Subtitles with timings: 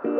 [0.00, 0.10] Hey,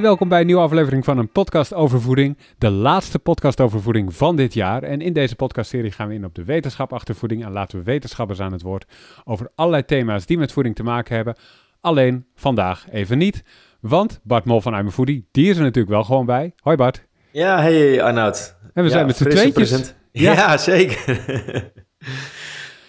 [0.00, 2.38] welkom bij een nieuwe aflevering van een podcast over voeding.
[2.58, 4.82] De laatste podcast over voeding van dit jaar.
[4.82, 7.84] En in deze podcastserie gaan we in op de wetenschap achter voeding en laten we
[7.84, 8.92] wetenschappers aan het woord
[9.24, 11.36] over allerlei thema's die met voeding te maken hebben.
[11.80, 13.44] Alleen vandaag even niet,
[13.80, 16.54] want Bart Mol van I'm Foodie, die is er natuurlijk wel gewoon bij.
[16.56, 17.04] Hoi Bart.
[17.34, 18.56] Ja, hey Arnoud.
[18.62, 19.52] En we Ja, zijn met z'n tweetjes.
[19.52, 19.94] present.
[20.12, 20.32] Ja.
[20.32, 21.20] Ja, zeker.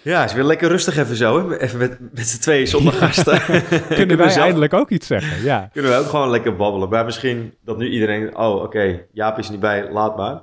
[0.02, 1.58] ja, is weer lekker rustig even zo, hè?
[1.58, 3.40] Even met, met z'n tweeën zonder gasten.
[3.98, 5.42] Kunnen wij zelf- eindelijk ook iets zeggen?
[5.44, 5.68] Ja.
[5.72, 6.88] Kunnen we ook gewoon lekker babbelen.
[6.88, 8.36] Maar misschien dat nu iedereen...
[8.36, 10.42] Oh, oké, Jaap is niet bij, laat maar.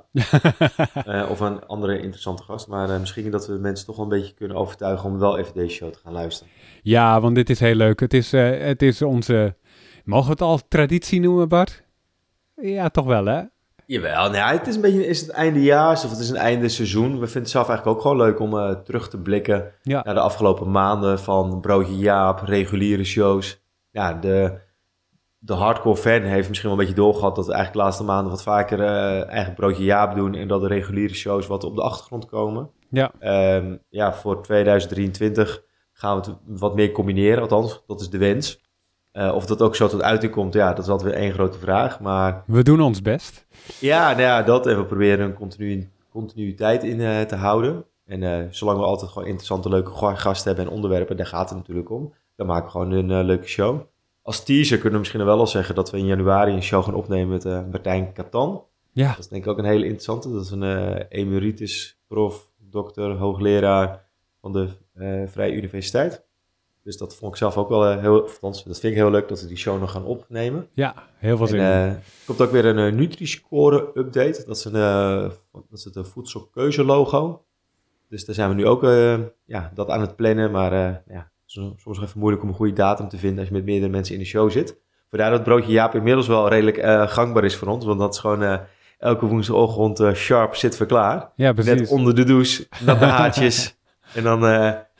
[1.04, 2.68] Eh, of een andere interessante gast.
[2.68, 5.10] Maar eh, misschien dat we mensen toch wel een beetje kunnen overtuigen...
[5.10, 6.52] om wel even deze show te gaan luisteren.
[6.82, 8.00] ja, want dit is heel leuk.
[8.00, 9.56] Het is, eh, het is onze,
[10.04, 11.82] mogen we het al traditie noemen Bart?
[12.56, 13.42] Ja, toch wel hè?
[13.86, 16.68] Jawel, nou ja, het is een beetje is het eindejaars of het is een einde
[16.68, 17.10] seizoen.
[17.10, 20.02] We vinden het zelf eigenlijk ook gewoon leuk om eh, terug te blikken Ja.
[20.04, 23.62] naar de afgelopen maanden van Broodje Jaap, reguliere shows.
[23.90, 24.58] Ja, de,
[25.38, 28.30] de hardcore fan heeft misschien wel een beetje doorgehad dat we eigenlijk de laatste maanden
[28.30, 31.82] wat vaker eh eigen Broodje Jaap doen en dat de reguliere shows wat op de
[31.82, 32.70] achtergrond komen.
[32.90, 33.10] Ja.
[33.18, 38.62] Ehm, ja, voor 2023 gaan we het wat meer combineren, althans, dat is de wens.
[39.14, 41.58] Eh, of dat ook zo tot uiting komt, ja, dat is altijd weer één grote
[41.58, 42.00] vraag.
[42.00, 43.46] Maar We doen ons best.
[43.80, 44.66] ja, nou ja, dat.
[44.66, 47.84] En we proberen een continu, continuïteit in eh, te houden.
[48.06, 51.48] En eh, zolang we altijd gewoon interessante, leuke ga- gasten hebben en onderwerpen, daar gaat
[51.48, 52.12] het natuurlijk om.
[52.36, 53.80] Dan maken we gewoon een leuke show.
[54.22, 56.94] Als teaser kunnen we misschien wel al zeggen dat we in januari een show gaan
[56.94, 58.62] opnemen met Martijn Katan.
[58.92, 59.08] Ja.
[59.08, 60.32] Dat is denk ik ook een hele interessante.
[60.32, 64.04] Dat is een emeritus prof, dokter, hoogleraar
[64.40, 64.68] van de
[65.26, 66.23] Vrije Universiteit.
[66.84, 69.28] Dus dat vond ik zelf ook wel eh, heel, althans, dat vind ik heel leuk
[69.28, 70.68] dat we die show nog gaan opnemen.
[70.72, 74.44] Ja, heel veel zin En, eh, er komt ook weer een eh, Nutri-score update.
[74.46, 74.72] Dat is, een,
[75.52, 77.44] dat is het voedselkeuze logo.
[78.08, 78.82] Dus daar zijn we nu ook
[79.44, 80.50] ja, dat aan het plannen.
[80.50, 83.90] Maar ja, soms even moeilijk om een goede datum te vinden als je met meerdere
[83.90, 84.76] mensen in de show zit.
[85.08, 87.84] Vandaar dat broodje Jaap inmiddels wel redelijk gangbaar is voor ons.
[87.84, 88.60] Want dat is gewoon
[88.98, 91.30] elke woensdagochtend sharp zitten we klaar.
[91.36, 91.80] Ja, precies.
[91.80, 93.76] Net onder de douche, natte haartjes.
[94.14, 94.40] en dan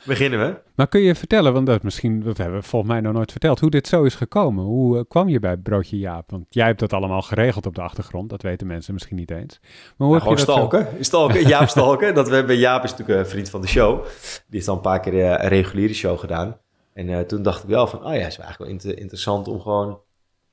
[0.05, 0.57] beginnen we.
[0.75, 3.59] Maar kun je vertellen, want dat misschien, dat hebben we volgens mij nog nooit verteld,
[3.59, 4.63] hoe dit zo is gekomen?
[4.63, 6.31] Hoe eh, kwam je bij Broodje Jaap?
[6.31, 9.59] Want jij hebt dat allemaal geregeld op de achtergrond, dat weten mensen misschien niet eens.
[9.97, 11.47] Maar hoe heb je dat zo- stalken.
[11.47, 12.13] Jaap stalken.
[12.15, 14.03] Dat we hebben, Jaap is natuurlijk een vriend van de show.
[14.03, 14.11] Die
[14.49, 16.57] heeft al een paar keer eh, een reguliere show gedaan.
[16.93, 19.47] En eh, toen dacht ik wel van, oh ja, het is eigenlijk wel inter- interessant
[19.47, 19.99] om gewoon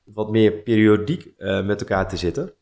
[0.03, 2.53] wat meer periodiek eh, met elkaar te zitten.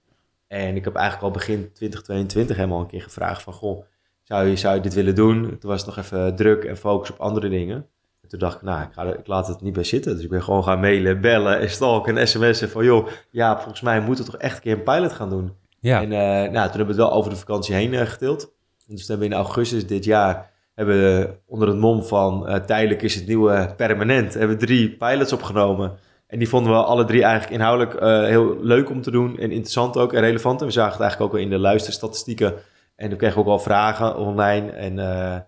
[0.47, 3.83] En ik heb eigenlijk al begin 2022 helemaal een keer gevraagd van, goh,
[4.31, 5.41] zou je, zou je dit willen doen?
[5.59, 7.75] Toen was het nog even druk en focus op andere dingen.
[8.21, 10.13] En toen dacht ik, nou, ik, ga er- ik laat het niet bij zitten.
[10.15, 13.81] Dus ik ben gewoon gaan mailen, bellen en stalken en sms'en van, joh, ja, volgens
[13.81, 15.51] mij moeten we toch echt een keer een pilot gaan doen.
[15.79, 18.41] Ja, En eh, nou, toen hebben we het wel over de vakantie heen eh, getild.
[18.87, 22.55] En dus hebben we in augustus dit jaar hebben we onder het mom van eh,
[22.55, 25.91] tijdelijk is het nieuwe permanent, hebben we drie pilots opgenomen.
[26.27, 27.99] En die vonden we alle drie eigenlijk inhoudelijk
[28.29, 30.59] heel leuk om te doen en interessant ook en relevant.
[30.61, 32.53] En we zagen het eigenlijk ook wel in de luisterstatistieken.
[33.01, 35.39] En toen kregen we ook wel vragen online en eh,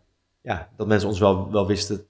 [0.41, 2.01] ja, dat mensen ons wel, wel wisten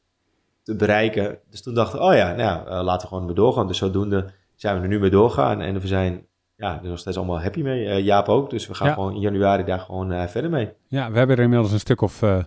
[0.64, 1.38] te bereiken.
[1.50, 3.68] Dus toen dachten we, oh ja, nou eh, laten we gewoon weer doorgaan.
[3.68, 7.18] Dus zodoende zijn we er nu mee doorgaan en we zijn ja, er nog steeds
[7.18, 7.86] allemaal happy mee.
[7.88, 8.50] Eh, Jaap ook.
[8.50, 8.94] Dus we gaan Ja.
[8.94, 10.72] gewoon in januari daar gewoon verder mee.
[10.88, 12.44] ja, we hebben er inmiddels een stuk of eh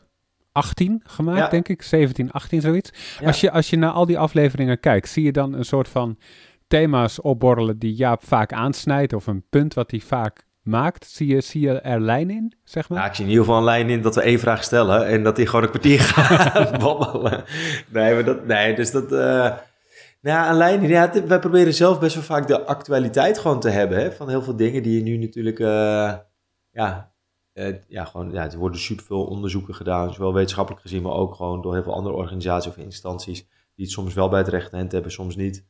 [0.53, 1.49] 18 gemaakt, Ja.
[1.49, 1.83] denk ik.
[1.83, 3.17] 17, 18, zoiets.
[3.21, 3.27] Ja.
[3.27, 6.19] Als, je, als je naar al die afleveringen kijkt, zie je dan een soort van
[6.67, 11.07] thema's opborrelen die Jaap vaak aansnijdt, of een punt wat hij vaak maakt?
[11.07, 12.99] Zie je, zie je er lijn in, zeg maar?
[12.99, 15.23] Nou, ik zie in ieder geval een lijn in dat we één vraag stellen en
[15.23, 17.45] dat die gewoon een kwartier gaat babbelen.
[17.89, 19.13] Nee, maar dat, nee, dus dat...
[19.13, 19.19] eh,
[20.21, 20.89] nou ja, een lijn in.
[20.89, 23.99] Ja, wij proberen zelf best wel vaak de actualiteit gewoon te hebben.
[23.99, 25.59] Hè, van heel veel dingen die je nu natuurlijk...
[25.59, 26.15] eh,
[26.71, 27.13] ja,
[27.53, 30.13] eh, ja, gewoon, ja, er worden superveel onderzoeken gedaan.
[30.13, 33.41] Zowel wetenschappelijk gezien, maar ook gewoon door heel veel andere organisaties of instanties.
[33.75, 35.67] Die het soms wel bij het rechte hand hebben, soms niet.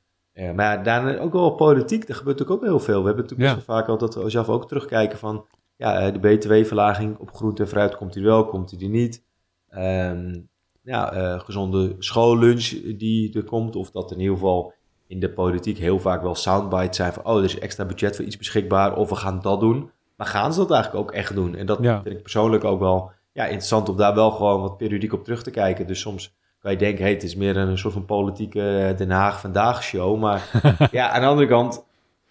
[0.55, 2.09] Maar daarna ook wel politiek.
[2.09, 3.01] Er gebeurt natuurlijk ook heel veel.
[3.01, 3.55] We hebben natuurlijk Ja.
[3.67, 5.47] wel vaak al dat we zelf ook terugkijken van...
[5.77, 9.25] Ja, eh, de btw-verlaging op groente en fruit komt die wel, komt die niet.
[9.69, 10.39] Ehm,
[10.83, 13.77] ja, eh, gezonde schoollunch die er komt.
[13.77, 14.73] Of dat in ieder geval
[15.07, 17.25] in de politiek heel vaak wel soundbites zijn van...
[17.25, 19.91] oh, er is extra budget voor iets beschikbaar of we gaan dat doen.
[20.17, 21.55] Maar gaan ze dat eigenlijk ook echt doen?
[21.55, 22.03] En dat Ja.
[22.03, 25.43] vind ik persoonlijk ook wel ja, interessant om daar wel gewoon wat periodiek op terug
[25.43, 25.87] te kijken.
[25.87, 26.35] Dus soms
[26.73, 30.19] je denken, hey, het is meer een soort van politieke eh, Den Haag vandaag show.
[30.19, 30.51] Maar
[30.91, 31.85] ja, aan de andere kant,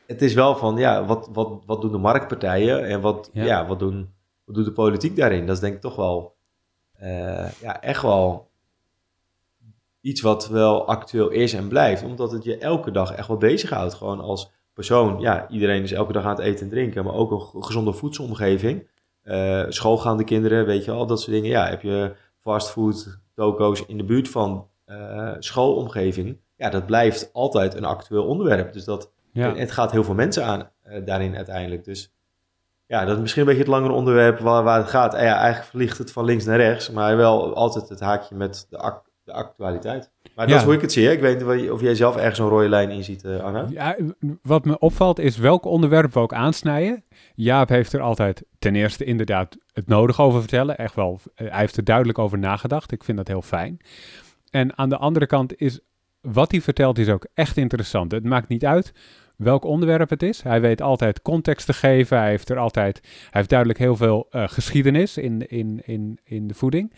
[0.05, 3.43] het is wel van, ja, wat, wat, wat doen de marktpartijen en wat, Ja.
[3.43, 3.65] ja.
[3.67, 4.13] wat, doen,
[4.45, 5.45] wat doet de politiek daarin?
[5.45, 6.35] Dat is denk ik toch wel,
[6.93, 8.49] eh, ja, echt wel
[10.01, 12.03] iets wat wel actueel is en blijft.
[12.03, 13.93] Omdat het je elke dag echt wel bezighoudt.
[13.93, 17.31] Gewoon als persoon, ja, iedereen is elke dag aan het eten en drinken, maar ook
[17.31, 18.87] een gezonde voedselomgeving.
[19.23, 21.49] Uh, schoolgaande kinderen, weet je al, dat soort dingen.
[21.49, 26.37] Ja, heb je fastfood, toko's in de buurt van uh, schoolomgeving.
[26.55, 28.73] Ja, dat blijft altijd een actueel onderwerp.
[28.73, 29.55] Dus dat, ja.
[29.55, 31.83] het gaat heel veel mensen aan uh, daarin uiteindelijk.
[31.83, 32.13] Dus
[32.87, 35.13] ja, dat is misschien een beetje het langere onderwerp waar, waar het gaat.
[35.13, 38.67] En ja, eigenlijk vliegt het van links naar rechts, maar wel altijd het haakje met
[38.69, 38.77] de,
[39.25, 40.11] de actualiteit.
[40.35, 41.05] Maar dat is hoe ik het zie.
[41.05, 41.11] Hè?
[41.11, 43.67] Ik weet niet of jij zelf ergens een rode lijn in ziet, uh, Anna.
[43.69, 43.95] Ja,
[44.41, 47.03] wat me opvalt is welk onderwerp we ook aansnijden.
[47.35, 50.77] Jaap heeft er altijd ten eerste inderdaad het nodig over vertellen.
[50.77, 52.91] Echt wel, hij heeft er duidelijk over nagedacht.
[52.91, 53.79] Ik vind dat heel fijn.
[54.49, 55.79] En aan de andere kant is
[56.21, 58.11] wat hij vertelt is ook echt interessant.
[58.11, 58.93] Het maakt niet uit
[59.37, 60.41] welk onderwerp het is.
[60.41, 62.17] Hij weet altijd context te geven.
[62.17, 66.47] Hij heeft er altijd, hij heeft duidelijk heel veel uh, geschiedenis in, in, in, in
[66.47, 66.93] de voeding.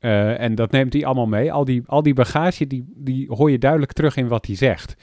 [0.00, 1.52] Uh, en dat neemt hij allemaal mee.
[1.52, 4.96] Al die, al die bagage, die, die hoor je duidelijk terug in wat hij zegt.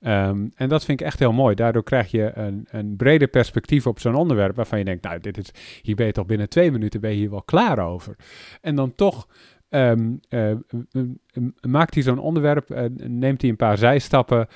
[0.00, 1.54] Um, en dat vind ik echt heel mooi.
[1.54, 5.38] Daardoor krijg je een, een breder perspectief op zo'n onderwerp waarvan je denkt, nou, dit
[5.38, 5.50] is,
[5.82, 8.16] hier ben je toch binnen twee minuten ben je hier wel klaar over.
[8.60, 9.28] En dan toch
[9.70, 10.52] um, uh,
[11.60, 14.48] maakt hij zo'n onderwerp, uh, neemt hij een paar zijstappen,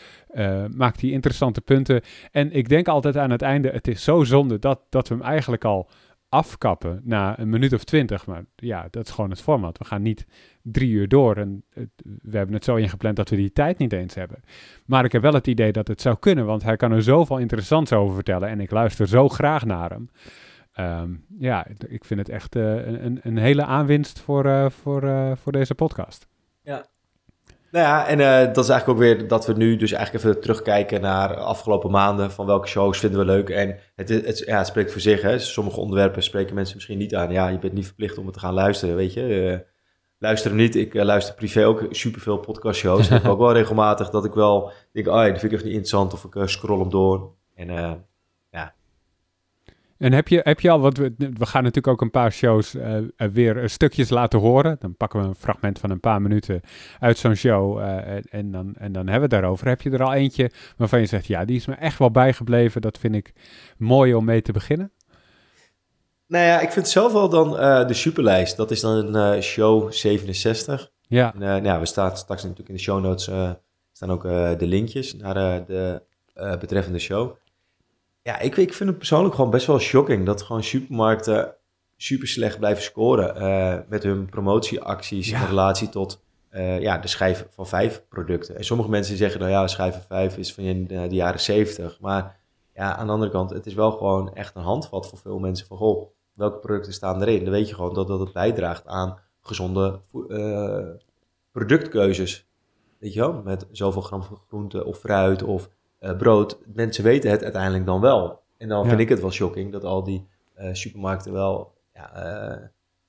[0.77, 2.01] maakt hij interessante punten.
[2.31, 5.25] En ik denk altijd aan het einde, het is zo zonde dat, dat we hem
[5.25, 5.89] eigenlijk al
[6.29, 8.27] afkappen na een minuut of twintig.
[8.27, 9.79] Maar ja, dat is gewoon het format.
[9.79, 10.27] We gaan niet
[10.63, 11.65] drie uur door en
[12.03, 14.41] we hebben het zo ingepland dat we die tijd niet eens hebben.
[14.87, 17.39] Maar ik heb wel het idee dat het zou kunnen, want hij kan er zoveel
[17.39, 20.11] interessants over vertellen en ik luister zo graag naar hem.
[20.81, 25.33] Um, ja, ik vind het echt uh, een, een hele aanwinst voor, uh, voor, uh,
[25.37, 26.29] voor deze podcast.
[26.63, 26.87] Ja.
[27.71, 28.19] Nou ja, en
[28.53, 32.31] dat is eigenlijk ook weer dat we nu dus eigenlijk even terugkijken naar afgelopen maanden.
[32.31, 33.49] Van welke shows vinden we leuk.
[33.49, 35.23] En het, het, ja, spreekt voor zich.
[35.23, 35.39] Hè.
[35.39, 37.33] Sommige onderwerpen spreken mensen misschien niet aan.
[37.33, 39.65] Ja, je bent niet verplicht om het te gaan luisteren, weet je.
[40.19, 40.77] luister hem niet.
[40.77, 43.11] Ik luister privé ook superveel podcastshows.
[43.11, 46.13] ik ook wel regelmatig dat ik wel denk, oh die vind ik echt niet interessant.
[46.13, 47.33] Of ik scroll hem door.
[47.55, 47.69] En
[49.99, 52.75] en heb je, heb je al, wat we, we gaan natuurlijk ook een paar shows
[52.75, 54.77] uh, weer stukjes laten horen.
[54.81, 56.61] Dan pakken we een fragment van een paar minuten
[57.01, 59.69] uit zo'n show uh, en, dan, en dan hebben we het daarover.
[59.69, 62.81] Heb je er al eentje waarvan je zegt, ja, die is me echt wel bijgebleven.
[62.81, 63.33] Dat vind ik
[63.77, 64.93] mooi om mee te beginnen.
[66.27, 68.57] Nou ja, ik vind zelf wel dan uh, de superlijst.
[68.57, 70.91] Dat is dan een show 67.
[71.01, 71.33] Ja.
[71.35, 73.31] En, nou ja, we staan straks natuurlijk in de show notes
[73.93, 74.23] staan ook
[74.59, 75.35] de linkjes naar
[75.67, 76.03] de
[76.61, 77.37] betreffende show.
[78.23, 81.55] Ja, ik, ik vind het persoonlijk gewoon best wel shocking dat gewoon supermarkten
[81.97, 87.47] super slecht blijven scoren uh, met hun promotieacties in relatie tot uh, ja, de schijf
[87.51, 88.57] van vijf producten.
[88.57, 92.01] En sommige mensen zeggen dan ja, schijf van vijf is van de, de jaren zeventig.
[92.01, 92.41] Maar
[92.75, 95.67] ja, aan de andere kant, het is wel gewoon echt een handvat voor veel mensen
[95.67, 97.45] van goh, welke producten staan erin?
[97.45, 100.87] Dan weet je gewoon dat, dat het bijdraagt aan gezonde uh,
[101.53, 102.47] productkeuzes.
[102.99, 105.69] Weet je wel, met zoveel gram groente of fruit of
[106.01, 106.59] uh, brood.
[106.75, 108.43] Mensen weten het uiteindelijk dan wel.
[108.57, 110.29] En dan vind ik het wel shocking dat al die
[110.59, 112.65] uh, supermarkten wel ja, uh,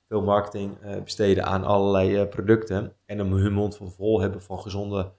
[0.08, 2.92] veel marketing besteden aan allerlei producten.
[3.06, 5.12] En dan hun mond van vol hebben van gezonde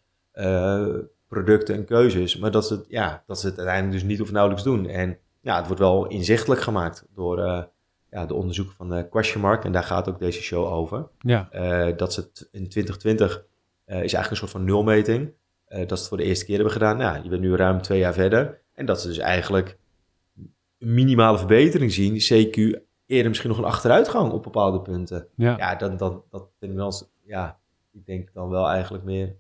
[1.28, 2.38] producten en keuzes.
[2.38, 4.88] Maar dat ze, het, ja, dat ze het uiteindelijk dus niet of nauwelijks doen.
[4.88, 7.38] En ja, het wordt wel inzichtelijk gemaakt door
[8.10, 9.66] ja, de onderzoeken van de Question Mark.
[9.66, 11.08] En daar gaat ook deze show over.
[11.20, 11.50] Ja.
[11.92, 12.22] dat ze
[12.52, 13.46] in 2020
[13.86, 15.34] is eigenlijk een soort van nulmeting.
[15.72, 16.98] Uh, dat ze het voor de eerste keer hebben gedaan.
[16.98, 18.62] Nou, je bent nu ruim twee jaar verder.
[18.74, 19.78] En dat ze dus eigenlijk
[20.80, 22.14] een minimale verbetering zien.
[22.14, 25.28] CQ eerder misschien nog een achteruitgang op bepaalde punten.
[25.36, 26.94] Ja, ja dat, dat, dat vind ik wel...
[27.24, 27.60] Ja,
[27.92, 29.36] ik denk dan wel eigenlijk meer...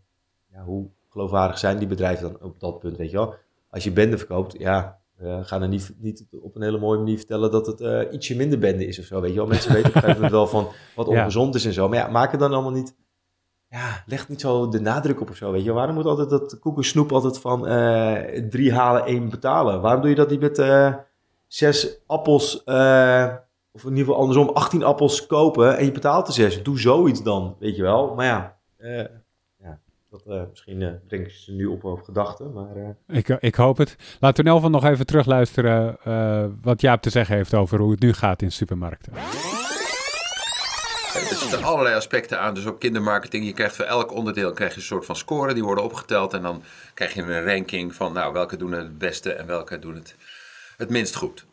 [0.51, 3.33] Ja, hoe geloofwaardig zijn die bedrijven dan op dat punt, weet je wel?
[3.69, 7.17] Als je bende verkoopt, ja, uh, ga dan niet, niet op een hele mooie manier
[7.17, 9.47] vertellen dat het uh, ietsje minder bende is of zo, weet je wel?
[9.47, 11.89] Mensen weten op een gegeven moment wel van wat ongezond is en zo.
[11.89, 12.95] Maar ja, maak het dan allemaal niet
[13.71, 15.71] ja, leg niet zo de nadruk op of zo, weet je.
[15.71, 18.15] Waarom moet altijd dat koekensnoep altijd van uh,
[18.49, 19.81] drie halen, één betalen?
[19.81, 20.93] Waarom doe je dat niet met uh,
[21.47, 23.27] zes appels, uh,
[23.71, 26.63] of in ieder geval andersom, 18 appels kopen en je betaalt er zes?
[26.63, 28.15] Doe zoiets dan, weet je wel.
[28.15, 28.57] Maar ja,
[29.57, 32.95] ja dat, misschien denk ik ze nu op op gedachten, maar...
[33.07, 33.95] Ik, ik hoop het.
[34.19, 35.97] Laten we in ieder nog even terugluisteren
[36.61, 39.13] wat Jaap te zeggen heeft over hoe het nu gaat in supermarkten.
[41.51, 43.45] Er zitten allerlei aspecten aan, dus ook kindermarketing.
[43.45, 46.33] Je krijgt voor elk onderdeel krijg je een soort van score, die worden opgeteld.
[46.33, 49.95] En dan krijg je een ranking van nou, welke doen het beste en welke doen
[49.95, 50.15] het
[50.77, 51.45] het minst goed.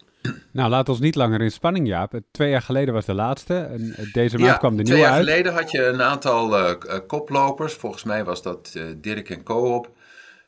[0.51, 2.21] Nou, laat ons niet langer in spanning, Jaap.
[2.31, 3.55] Twee jaar geleden was de laatste.
[3.55, 5.13] En deze maand kwam de nieuwe uit.
[5.13, 6.75] Twee jaar geleden had je een aantal uh,
[7.07, 7.75] koplopers.
[7.75, 9.91] Volgens mij was dat uh, Dirk en Coop.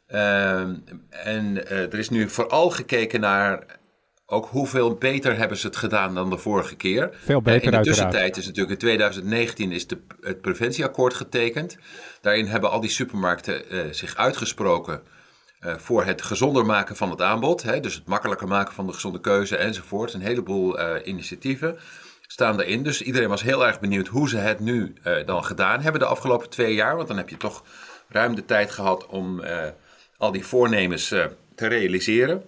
[0.09, 0.61] Uh,
[1.11, 3.80] en er is nu vooral gekeken naar
[4.31, 7.11] ook hoeveel beter hebben ze het gedaan dan de vorige keer.
[7.25, 11.79] Veel beter In de tussentijd is natuurlijk in 2019 is de, het preventieakkoord getekend.
[12.21, 15.03] Daarin hebben al die supermarkten uh, zich uitgesproken
[15.61, 17.63] eh, voor het gezonder maken van het aanbod.
[17.63, 20.13] Hè, dus het makkelijker maken van de gezonde keuze enzovoort.
[20.13, 21.79] Een heleboel uh, initiatieven
[22.27, 22.83] staan erin.
[22.83, 24.95] Dus iedereen was heel erg benieuwd hoe ze het nu
[25.27, 26.97] dan gedaan hebben de afgelopen twee jaar.
[26.97, 27.65] Want dan heb je toch
[28.09, 29.43] ruim de tijd gehad om
[30.17, 31.09] al die voornemens
[31.55, 32.43] te realiseren.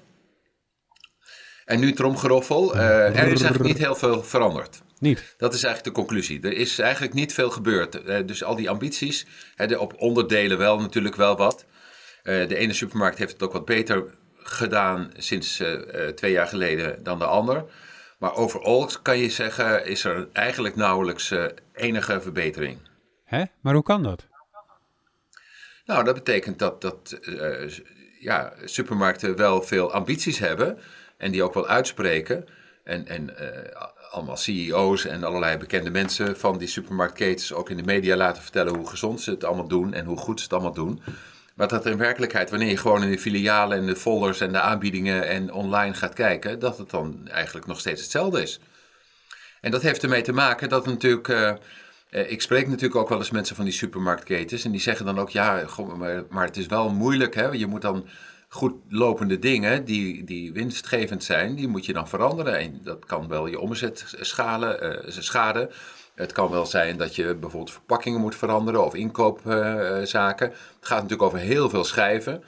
[1.65, 2.77] En nu tromgeroffel.
[2.77, 4.83] er is eigenlijk niet heel veel veranderd.
[4.99, 5.35] Niet.
[5.37, 6.43] Dat is eigenlijk de conclusie.
[6.43, 8.29] Er is eigenlijk niet veel gebeurd.
[8.29, 11.67] dus al die ambities, hè, op onderdelen wel natuurlijk wel wat.
[12.23, 14.05] Eh, de ene supermarkt heeft het ook wat beter
[14.37, 17.65] gedaan sinds eh, eh, twee jaar geleden dan de ander.
[18.19, 21.35] Maar overal kan je zeggen, is er eigenlijk nauwelijks
[21.73, 22.79] enige verbetering.
[23.25, 23.45] Hè?
[23.61, 24.27] Maar hoe kan dat?
[25.85, 27.19] Nou, dat betekent dat, dat
[28.21, 30.79] ja, supermarkten wel veel ambities hebben
[31.23, 32.47] en die ook wel uitspreken.
[32.85, 33.35] En, en
[34.11, 38.77] allemaal CEO's en allerlei bekende mensen van die supermarktketens ook in de media laten vertellen
[38.77, 41.03] hoe gezond ze het allemaal doen en hoe goed ze het allemaal doen.
[41.55, 44.61] Maar dat in werkelijkheid, wanneer je gewoon in de filialen en de folders en de
[44.61, 48.61] aanbiedingen en online gaat kijken, dat het dan eigenlijk nog steeds hetzelfde is.
[49.61, 51.29] En dat heeft ermee te maken dat natuurlijk.
[51.29, 51.53] Uh,
[52.11, 54.65] ik spreek natuurlijk ook wel eens mensen van die supermarktketens.
[54.65, 55.65] En die zeggen dan ook: ja,
[56.31, 57.35] maar het is wel moeilijk.
[57.35, 57.47] Hè?
[57.47, 58.07] Je moet dan
[58.55, 62.59] goed lopende dingen die, die winstgevend zijn, die moet je dan veranderen.
[62.59, 65.71] En dat kan wel je omzet schalen, uh, schade.
[66.15, 70.49] Het kan wel zijn dat je bijvoorbeeld verpakkingen moet veranderen of inkoopzaken.
[70.49, 72.43] het gaat natuurlijk over heel veel schrijven.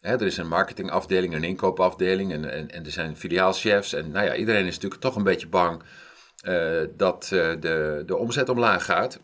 [0.00, 3.92] er is een marketingafdeling, een inkoopafdeling en, en, er zijn filiaalchefs.
[3.92, 5.82] En nou ja, iedereen is natuurlijk toch een beetje bang
[6.42, 9.20] uh, dat uh, de, de omzet omlaag gaat.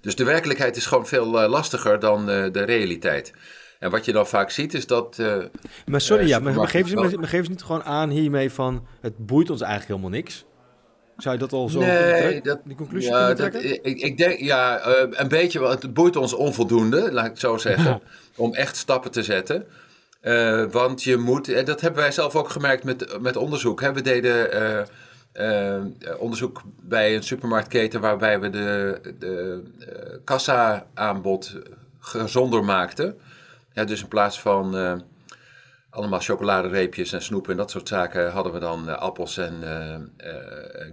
[0.00, 3.32] Dus de werkelijkheid is gewoon veel lastiger dan de realiteit.
[3.80, 5.22] En wat je dan vaak ziet is dat.
[5.86, 8.86] maar sorry, ja, maar, maar geven, ze, maar, geven ze niet gewoon aan hiermee van.
[9.00, 10.44] Het boeit ons eigenlijk helemaal niks.
[11.16, 14.88] Zou je dat al zo nee, dat, die conclusie ja, dat, ik, ik, denk, ja,
[14.88, 18.00] uh, een beetje, het boeit ons onvoldoende, laat ik het zo zeggen,
[18.36, 19.66] om echt stappen te zetten.
[20.22, 23.80] Uh, want je moet, en dat hebben wij zelf ook gemerkt met, met onderzoek.
[23.80, 23.92] Hè.
[23.92, 24.86] We deden
[25.34, 25.80] uh,
[26.18, 29.62] onderzoek bij een supermarktketen waarbij we de, de
[30.24, 31.56] kassa-aanbod
[31.98, 33.18] gezonder maakten.
[33.72, 34.74] Ja, dus in plaats van
[35.90, 39.92] allemaal chocoladereepjes en snoep en dat soort zaken hadden we dan uh, appels en, uh,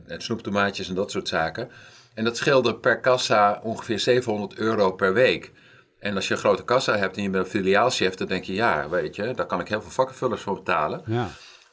[0.08, 1.70] en snoeptomaatjes en dat soort zaken.
[2.14, 5.52] En dat scheelde per kassa ongeveer 700 euro per week.
[6.00, 8.54] En als je een grote kassa hebt en je bent een filiaalchef, dan denk je,
[8.54, 11.02] ja, weet je, daar kan ik heel veel vakkenvullers voor betalen.
[11.06, 11.30] Ja.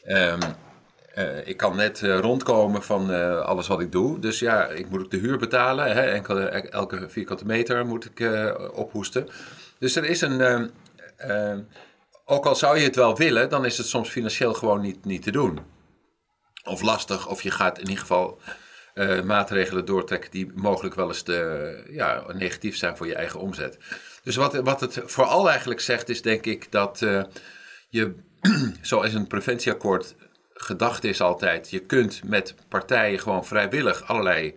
[0.06, 0.38] Um,
[1.18, 4.18] uh, ik kan net uh, rondkomen van uh, alles wat ik doe.
[4.18, 5.92] Dus ja, ik moet ook de huur betalen.
[5.92, 6.02] Hè?
[6.02, 8.28] Enkele, elke vierkante meter moet ik
[8.74, 9.28] ophoesten.
[9.78, 10.70] Dus er is een,
[11.16, 11.62] ehm,
[12.24, 15.22] ook al zou je het wel willen, dan is het soms financieel gewoon niet, niet
[15.22, 15.58] te doen.
[16.64, 18.40] Of lastig, of je gaat in ieder geval
[18.94, 23.78] uh, maatregelen doortrekken die mogelijk wel eens de, ja, negatief zijn voor je eigen omzet.
[24.22, 27.22] Dus wat, wat het vooral eigenlijk zegt, is denk ik dat uh,
[27.88, 28.14] je,
[28.82, 30.14] zoals een preventieakkoord
[30.54, 34.54] gedacht is altijd, je kunt met partijen gewoon vrijwillig allerlei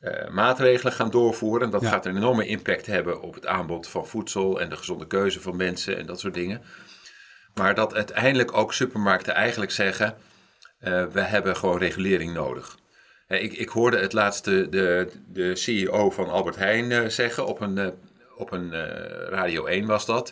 [0.00, 1.66] uh, maatregelen gaan doorvoeren.
[1.66, 5.06] En dat gaat een enorme impact hebben op het aanbod van voedsel en de gezonde
[5.06, 6.62] keuze van mensen en dat soort dingen.
[7.54, 10.16] Maar dat uiteindelijk ook supermarkten eigenlijk zeggen:
[10.84, 12.78] uh, we hebben gewoon regulering nodig.
[13.28, 17.94] Uh, ik, ik, hoorde het laatste de, de CEO van Albert Heijn zeggen op een,
[18.36, 18.72] op een
[19.28, 20.28] Radio 1 was dat.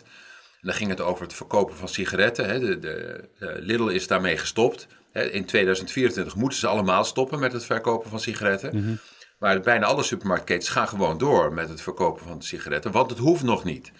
[0.61, 2.45] En dan ging het over het verkopen van sigaretten.
[2.45, 2.59] Hè.
[2.59, 4.87] De, de, Lidl is daarmee gestopt.
[5.11, 5.29] Hè.
[5.29, 8.75] In 2024 moeten ze allemaal stoppen met het verkopen van sigaretten.
[8.75, 8.99] Mm
[9.39, 13.43] maar bijna alle supermarktketens gaan gewoon door met het verkopen van sigaretten, want het hoeft
[13.43, 13.91] nog niet.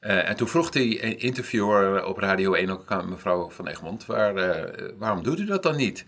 [0.00, 4.34] Uh, en toen vroeg die interviewer op Radio 1 ook aan mevrouw van Egmond, waar,
[4.98, 6.04] waarom doet u dat dan niet?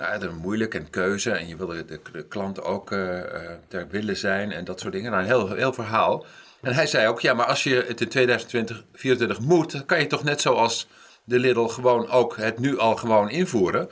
[0.00, 3.20] Ja, dat is moeilijk en keuze en je wil de, klant ook uh,
[3.68, 5.10] ter wille zijn en dat soort dingen.
[5.10, 6.26] Nou, een heel, heel verhaal.
[6.60, 10.06] En hij zei ook, ja, maar als je het in 2024 moet, dan kan je
[10.06, 10.88] toch net zoals
[11.24, 13.88] de Lidl gewoon ook het nu al gewoon invoeren.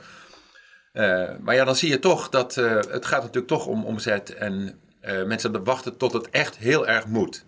[0.93, 4.33] Uh, maar ja, dan zie je toch dat uh, het gaat natuurlijk toch om omzet
[4.33, 7.45] en uh, mensen wachten tot het echt heel erg moet.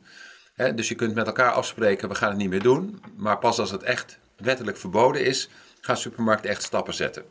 [0.54, 3.04] Hè, dus je kunt met elkaar afspreken, we gaan het niet meer doen.
[3.18, 5.50] Maar pas als het echt wettelijk verboden is,
[5.82, 7.24] gaan supermarkten echt stappen zetten.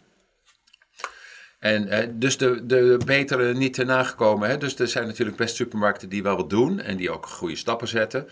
[1.58, 4.48] En dus de, de betere niet te nagekomen.
[4.48, 4.58] Hè?
[4.58, 7.88] Dus er zijn natuurlijk best supermarkten die wel wat doen en die ook goede stappen
[7.88, 8.28] zetten.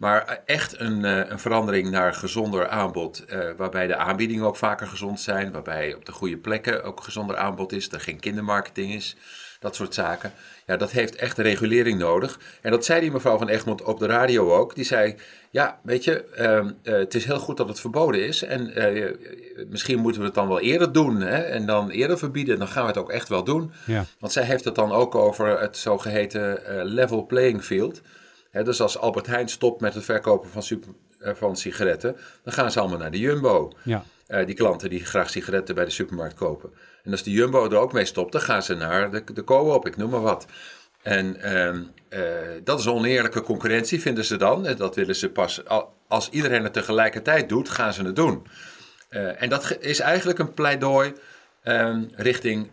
[0.00, 4.86] Maar echt een, eh, een verandering naar gezonder aanbod, uh, waarbij de aanbiedingen ook vaker
[4.86, 9.16] gezond zijn, waarbij op de goede plekken ook gezonder aanbod is, er geen kindermarketing is,
[9.58, 10.32] dat soort zaken.
[10.66, 12.38] Ja, dat heeft echt regulering nodig.
[12.60, 14.74] En dat zei die mevrouw van Egmond op de radio ook.
[14.74, 15.14] Die zei,
[15.50, 18.42] ja, weet je, uh, uh, het is heel goed dat het verboden is.
[18.42, 18.72] En
[19.68, 21.20] misschien moeten we het dan wel eerder doen.
[21.20, 21.38] Hè?
[21.38, 23.72] En dan eerder verbieden, dan gaan we het ook echt wel doen.
[23.86, 24.04] Ja.
[24.18, 28.00] Want zij heeft het dan ook over het zogeheten level playing field
[28.52, 30.88] dus als Albert Heijn stopt met het verkopen van super,
[31.18, 33.72] van sigaretten, dan gaan ze allemaal naar de Jumbo.
[33.82, 34.04] Ja.
[34.44, 36.70] die klanten die graag sigaretten bij de supermarkt kopen.
[37.02, 39.86] En als de Jumbo er ook mee stopt, dan gaan ze naar de, de co-op,
[39.86, 40.46] ik noem maar wat.
[41.02, 41.82] En ehm,
[42.64, 44.66] dat is oneerlijke concurrentie, vinden ze dan.
[44.66, 45.62] En dat willen ze pas,
[46.08, 48.46] als iedereen het tegelijkertijd doet, gaan ze het doen.
[49.38, 51.12] en dat is eigenlijk een pleidooi
[51.62, 52.70] ehm, richting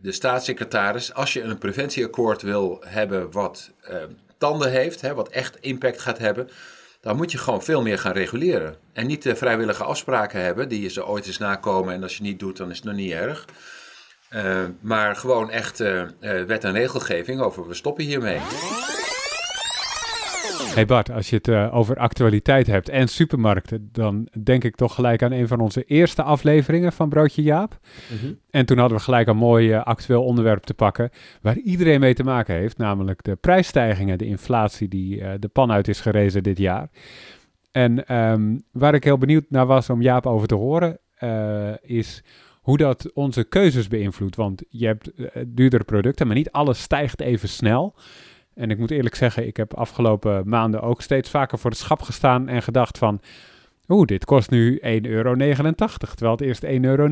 [0.00, 1.14] de staatssecretaris.
[1.14, 6.18] Als je een preventieakkoord wil hebben wat ehm, tanden heeft, hè, wat echt impact gaat
[6.18, 6.48] hebben,
[7.00, 8.76] dan moet je gewoon veel meer gaan reguleren.
[8.92, 12.38] En niet vrijwillige afspraken hebben die je ze ooit eens nakomen en als je niet
[12.38, 13.44] doet, dan is het nog niet erg.
[14.30, 15.78] Uh, maar gewoon echt
[16.18, 18.40] wet en regelgeving over we stoppen hiermee.
[20.76, 24.94] Hey Bart, als je het uh, over actualiteit hebt en supermarkten, dan denk ik toch
[24.94, 27.78] gelijk aan een van onze eerste afleveringen van Broodje Jaap.
[28.10, 28.38] Mm -hmm.
[28.50, 31.10] En toen hadden we gelijk een mooi uh, actueel onderwerp te pakken
[31.42, 35.72] waar iedereen mee te maken heeft, namelijk de prijsstijgingen, de inflatie die uh, de pan
[35.72, 36.88] uit is gerezen dit jaar.
[37.72, 40.98] En um, waar ik heel benieuwd naar was om Jaap over te horen,
[41.82, 42.24] is
[42.60, 44.36] hoe dat onze keuzes beïnvloedt.
[44.36, 45.10] Want je hebt
[45.46, 47.94] duurdere producten, maar niet alles stijgt even snel.
[48.56, 52.02] En ik moet eerlijk zeggen, ik heb afgelopen maanden ook steeds vaker voor de schap
[52.02, 53.20] gestaan en gedacht van...
[53.88, 57.08] Oeh, dit kost nu 1,89 euro, terwijl het eerst 1,19 euro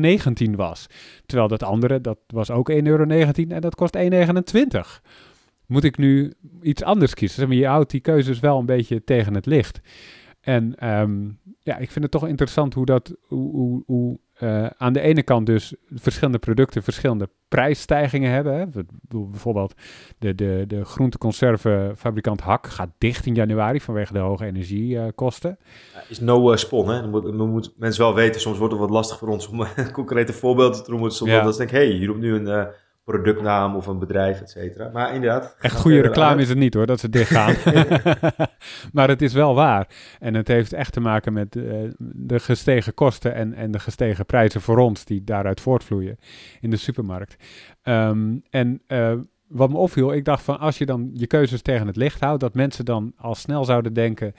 [0.55, 0.87] was.
[1.25, 5.01] Terwijl dat andere, dat was ook 1,19 euro en dat kost 1,29.
[5.65, 7.51] Moet ik nu iets anders kiezen?
[7.51, 9.79] Je houdt die keuzes wel een beetje tegen het licht.
[10.45, 14.93] En um, ja, ik vind het toch interessant hoe dat, hoe, hoe, hoe uh, aan
[14.93, 18.57] de ene kant dus verschillende producten verschillende prijsstijgingen hebben.
[18.57, 18.65] Hè.
[19.07, 19.73] Bijvoorbeeld
[20.17, 25.57] de, de, de groenteconservenfabrikant Hak gaat dicht in januari vanwege de hoge energiekosten.
[26.09, 27.01] Is no uh, spon, hè?
[27.01, 28.41] Dat moet, moet, mensen wel weten.
[28.41, 31.11] Soms wordt het wat lastig voor ons om concrete voorbeelden te noemen.
[31.11, 31.43] Soms ja.
[31.43, 32.67] dat denk ik, hé, hey, hier roept nu een...
[33.05, 34.89] Productnaam of een bedrijf, et cetera.
[34.89, 35.55] Maar inderdaad.
[35.59, 37.55] Echt goede reclame is het niet hoor, dat ze dicht gaan.
[38.93, 39.87] maar het is wel waar.
[40.19, 44.25] En het heeft echt te maken met uh, de gestegen kosten en, en de gestegen
[44.25, 46.17] prijzen voor ons, die daaruit voortvloeien
[46.61, 47.35] in de supermarkt.
[47.83, 49.13] Um, en uh,
[49.47, 52.41] wat me opviel, ik dacht van als je dan je keuzes tegen het licht houdt,
[52.41, 54.33] dat mensen dan al snel zouden denken.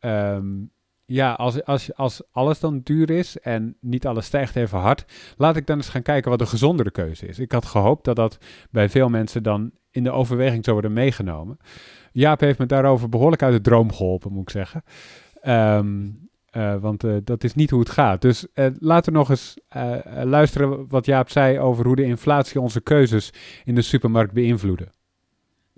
[0.00, 0.70] Um,
[1.12, 5.04] ja, als, als, als alles dan duur is en niet alles stijgt even hard,
[5.36, 7.38] laat ik dan eens gaan kijken wat de gezondere keuze is.
[7.38, 8.38] Ik had gehoopt dat dat
[8.70, 11.58] bij veel mensen dan in de overweging zou worden meegenomen.
[12.12, 14.82] Jaap heeft me daarover behoorlijk uit de droom geholpen, moet ik zeggen.
[15.76, 18.20] Um, uh, want uh, dat is niet hoe het gaat.
[18.20, 19.58] Dus uh, laten we nog eens
[20.22, 23.32] luisteren wat Jaap zei over hoe de inflatie onze keuzes
[23.64, 24.92] in de supermarkt beïnvloeden.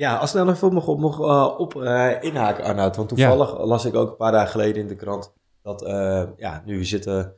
[0.03, 2.97] Ja, als ik nou even nog op, nog, uh, op uh, inhaken, Arnoud.
[2.97, 3.67] Want toevallig ja.
[3.67, 6.85] las ik ook een paar dagen geleden in de krant dat, uh, ja, nu we
[6.85, 7.35] zitten...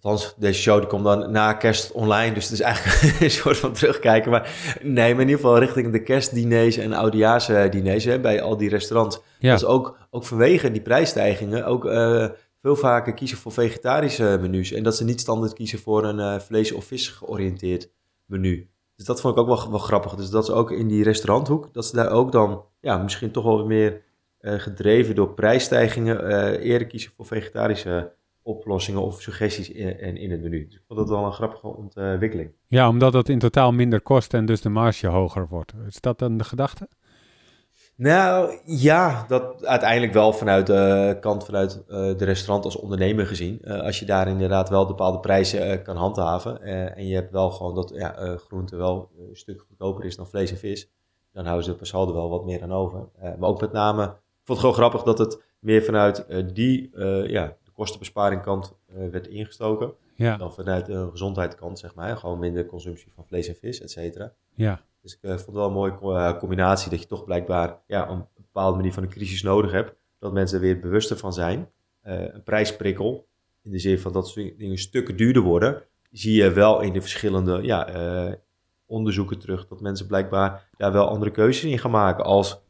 [0.00, 3.56] Althans, deze show die komt dan na kerst online, dus het is eigenlijk een soort
[3.56, 4.30] van terugkijken.
[4.30, 4.50] Maar
[4.82, 9.20] nee, maar in ieder geval richting de kerstdiners en oudejaarsdiners hè, bij al die restaurants.
[9.38, 9.50] Ja.
[9.50, 11.82] Dat is ook, ook vanwege die prijsstijgingen ook
[12.62, 14.72] veel vaker kiezen voor vegetarische menus.
[14.72, 17.90] En dat ze niet standaard kiezen voor een vlees- of vis georiënteerd
[18.26, 18.70] menu.
[19.00, 20.14] Dus dat vond ik ook wel, wel grappig.
[20.14, 23.44] Dus dat ze ook in die restauranthoek, dat ze daar ook dan ja, misschien toch
[23.44, 24.02] wel meer
[24.40, 30.42] uh, gedreven door prijsstijgingen uh, eerder kiezen voor vegetarische oplossingen of suggesties in, in, het
[30.42, 30.64] menu.
[30.64, 32.52] Dus ik vond dat wel een grappige ontwikkeling.
[32.66, 35.72] Ja, omdat het in totaal minder kost en dus de marge hoger wordt.
[35.86, 36.88] Is dat dan de gedachte?
[38.00, 43.58] Nou ja, dat uiteindelijk wel vanuit de kant vanuit uh, de restaurant als ondernemer gezien.
[43.62, 46.62] Uh, als je daar inderdaad wel bepaalde prijzen kan handhaven.
[46.94, 50.50] en je hebt wel gewoon dat ja, groente wel een stuk goedkoper is dan vlees
[50.50, 50.90] en vis.
[51.32, 53.08] Dan houden ze per saldo wel wat meer aan over.
[53.38, 54.10] maar ook met name, ik
[54.44, 56.90] vond het gewoon grappig dat het meer vanuit die
[57.28, 58.74] ja, de kostenbesparing kant
[59.10, 59.92] werd ingestoken.
[60.14, 60.36] Ja.
[60.36, 62.16] Dan vanuit de gezondheidskant, zeg maar.
[62.16, 64.32] Gewoon minder consumptie van vlees en vis, et cetera.
[64.54, 64.80] Ja.
[65.02, 68.08] Dus ik uh, vond het wel een mooie uh, combinatie dat je toch blijkbaar ja,
[68.08, 69.94] een bepaalde manier van een crisis nodig hebt.
[70.18, 71.70] Dat mensen er weer bewuster van zijn.
[72.04, 73.26] Uh, een prijsprikkel,
[73.62, 77.62] in de zin van dat dingen stukken duurder worden, zie je wel in de verschillende
[77.62, 78.38] ja,
[78.86, 79.66] onderzoeken terug.
[79.66, 82.24] Dat mensen blijkbaar daar wel andere keuzes in gaan maken.
[82.24, 82.60] Als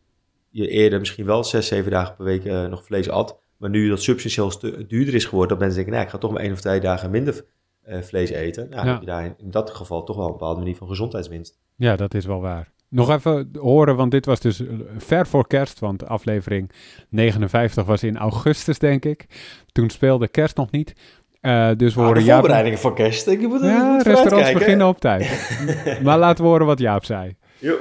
[0.51, 3.39] je eerder misschien wel zes, zeven dagen per week nog vlees at.
[3.57, 6.43] Maar nu dat substantieel duurder is geworden, dat mensen denken, nou, ik ga toch maar
[6.43, 7.45] één of twee dagen minder
[7.87, 8.69] vlees eten.
[8.71, 8.93] Nou, ja.
[8.93, 11.59] heb je daar in, dat geval toch wel een bepaalde manier van gezondheidswinst.
[11.77, 12.69] Ja, dat is wel waar.
[12.89, 14.63] Nog even horen, want dit was dus
[14.97, 16.71] ver voor kerst, want aflevering
[17.09, 19.27] 59 was in augustus, denk ik.
[19.73, 20.95] Toen speelde kerst nog niet.
[21.43, 22.81] Uh, dus we ah, horen voorbereidingen Jaap...
[22.81, 23.27] voor kerst.
[23.27, 25.51] Ik moet, ja, moet restaurants beginnen op tijd.
[26.03, 27.37] maar laten we horen wat Jaap zei.
[27.59, 27.77] Jo.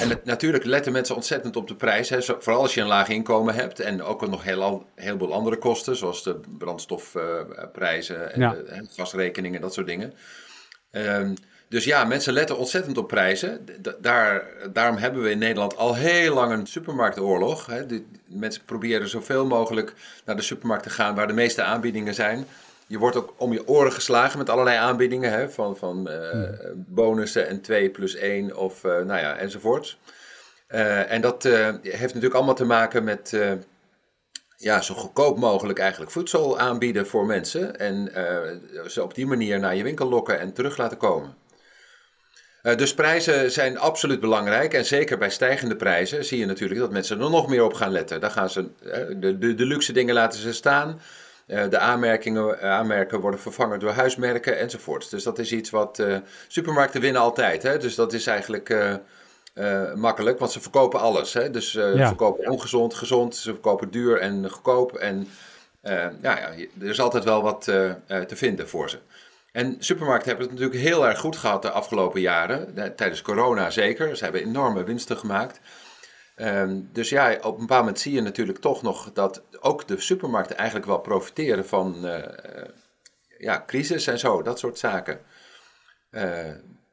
[0.00, 2.08] En natuurlijk letten mensen ontzettend op de prijs.
[2.08, 2.22] Hè.
[2.22, 3.80] Vooral als je een laag inkomen hebt.
[3.80, 5.96] En ook nog heel, heel veel andere kosten.
[5.96, 8.50] Zoals de brandstofprijzen uh, en ja.
[8.50, 10.12] de, de gasrekeningen, dat soort dingen.
[10.92, 11.34] Um,
[11.68, 13.66] Dus ja, mensen letten ontzettend op prijzen.
[14.00, 17.66] daar, daarom hebben we in Nederland al heel lang een supermarktoorlog.
[17.66, 17.86] Hè.
[17.86, 22.46] De, mensen proberen zoveel mogelijk naar de supermarkt te gaan waar de meeste aanbiedingen zijn.
[22.90, 27.48] Je wordt ook om je oren geslagen met allerlei aanbiedingen, hè, van, van uh, bonussen
[27.48, 29.98] en 2 plus 1 of uh, nou ja, enzovoorts.
[30.68, 31.42] Uh, en dat
[31.82, 33.36] heeft natuurlijk allemaal te maken met
[34.56, 37.78] ja, zo goedkoop mogelijk eigenlijk voedsel aanbieden voor mensen.
[37.78, 38.10] En
[38.86, 41.34] ze op die manier naar je winkel lokken en terug laten komen.
[42.62, 44.74] Dus prijzen zijn absoluut belangrijk.
[44.74, 47.92] En zeker bij stijgende prijzen zie je natuurlijk dat mensen er nog meer op gaan
[47.92, 48.20] letten.
[48.20, 48.68] Dan gaan ze
[49.20, 51.00] de, de, de luxe dingen laten ze staan.
[51.50, 55.10] Uh, de aanmerkingen, aanmerken worden vervangen door huismerken enzovoort.
[55.10, 56.16] Dus dat is iets wat uh,
[56.48, 57.62] supermarkten winnen altijd.
[57.62, 57.78] Hè?
[57.78, 58.98] Dus dat is eigenlijk
[59.94, 61.32] makkelijk, want ze verkopen alles.
[61.32, 61.50] Hè?
[61.50, 62.06] Dus ze ja.
[62.06, 64.96] verkopen ongezond, gezond, ze verkopen duur en goedkoop.
[64.96, 65.28] En
[65.82, 68.98] ja, ja, er is altijd wel wat te vinden voor ze.
[69.52, 72.74] En supermarkten hebben het natuurlijk heel erg goed gehad de afgelopen jaren.
[72.96, 74.16] Tijdens corona zeker.
[74.16, 75.60] Ze hebben enorme winsten gemaakt.
[76.40, 80.00] Um, dus ja, op een bepaald moment zie je natuurlijk toch nog dat ook de
[80.00, 82.18] supermarkten eigenlijk wel profiteren van uh,
[83.38, 85.20] ja, crisis en zo, dat soort zaken.
[86.10, 86.22] Uh,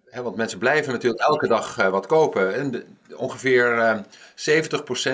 [0.05, 2.53] hè, want mensen blijven natuurlijk elke dag wat kopen.
[2.55, 4.05] En ongeveer
[4.36, 5.10] 70%,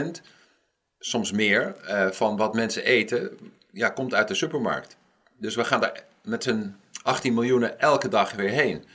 [0.99, 1.75] soms meer,
[2.11, 3.37] van wat mensen eten,
[3.71, 4.97] ja, komt uit de supermarkt.
[5.37, 8.85] Dus we gaan daar met z'n 18 miljoen elke dag weer heen.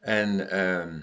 [0.00, 1.00] En ehm,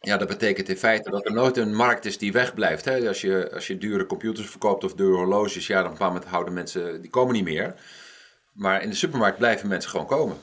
[0.00, 2.84] ja, dat betekent in feite dat er nooit een markt is die wegblijft.
[2.84, 3.08] Hè?
[3.08, 7.00] Als, je, als je dure computers verkoopt of dure horloges, ja, dan moment houden mensen,
[7.00, 7.74] die komen niet meer.
[8.52, 10.36] Maar in de supermarkt blijven mensen gewoon komen.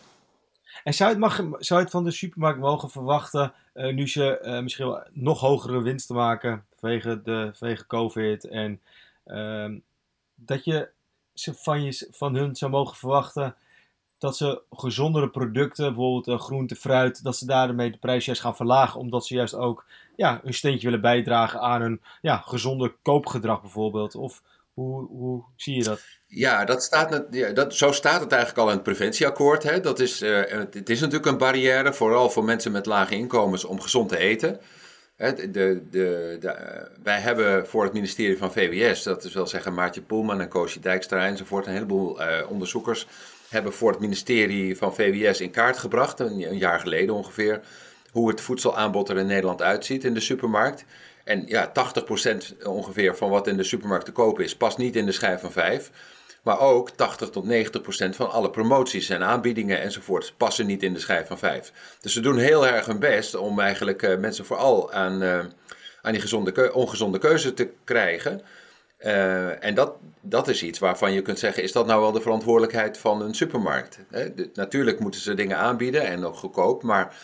[0.84, 4.60] En zou het, mag, zou het van de supermarkt mogen verwachten, uh, nu ze uh,
[4.60, 8.82] misschien wel nog hogere winsten maken vanwege, de, vanwege COVID, en
[9.26, 9.70] uh,
[10.36, 10.90] dat je
[11.34, 13.56] ze van, je van hun zou mogen verwachten
[14.24, 18.56] dat ze gezondere producten, bijvoorbeeld uh, groente, fruit, dat ze daarmee de prijs juist gaan
[18.56, 23.62] verlagen, omdat ze juist ook ja, een steentje willen bijdragen aan een ja, gezonder koopgedrag
[23.62, 24.16] bijvoorbeeld?
[24.16, 24.42] Of
[24.74, 26.02] hoe, hoe zie je dat?
[26.28, 29.64] Ja, dat staat, ja, dat, zo staat het eigenlijk al in het preventieakkoord.
[29.64, 29.80] Hè.
[29.80, 33.82] Dat is, uh, het is natuurlijk een barrière, vooral voor mensen met lage inkomens, om
[33.82, 34.60] gezond te eten.
[35.18, 40.02] De, de, de, wij hebben voor het ministerie van VWS, dat is wel zeggen Maartje
[40.02, 43.08] Poelman en Koosje Dijkstra enzovoort, een heleboel onderzoekers
[43.54, 47.62] hebben voor het ministerie van VWS in kaart gebracht, een, jaar geleden ongeveer,
[48.12, 50.86] hoe het voedselaanbod er in Nederland uitziet in de supermarkt.
[51.24, 51.72] En ja,
[52.62, 55.42] 80% ongeveer van wat in de supermarkt te kopen is, past niet in de schijf
[55.42, 55.92] van 5.
[56.44, 60.94] Maar ook 80 tot 90 procent van alle promoties en aanbiedingen enzovoort passen niet in
[60.94, 61.72] de schijf van 5.
[62.02, 65.40] Dus ze doen heel erg hun best om eigenlijk uh, mensen vooral aan, uh,
[66.02, 68.42] aan die gezonde ongezonde keuze te krijgen.
[69.04, 72.22] Uh, en dat, dat is iets waarvan je kunt zeggen, is dat nou wel de
[72.22, 74.00] verantwoordelijkheid van een supermarkt?
[74.54, 77.16] Natuurlijk moeten ze dingen aanbieden en ook goedkoop, maar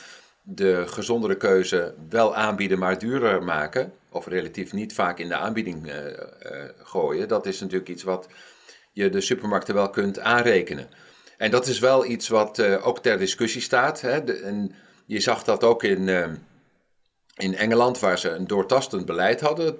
[0.42, 5.88] de gezondere keuze wel aanbieden, maar duurder maken, of relatief niet vaak in de aanbieding
[5.88, 6.13] uh, uh,
[6.84, 8.28] gooien, dat is natuurlijk iets wat
[8.92, 10.89] je de supermarkten wel kunt aanrekenen.
[11.38, 14.02] En dat is wel iets wat ook ter discussie staat.
[14.02, 14.42] Hè?
[14.44, 16.08] En je zag dat ook in
[17.39, 19.78] in Engeland, waar ze een doortastend beleid hadden,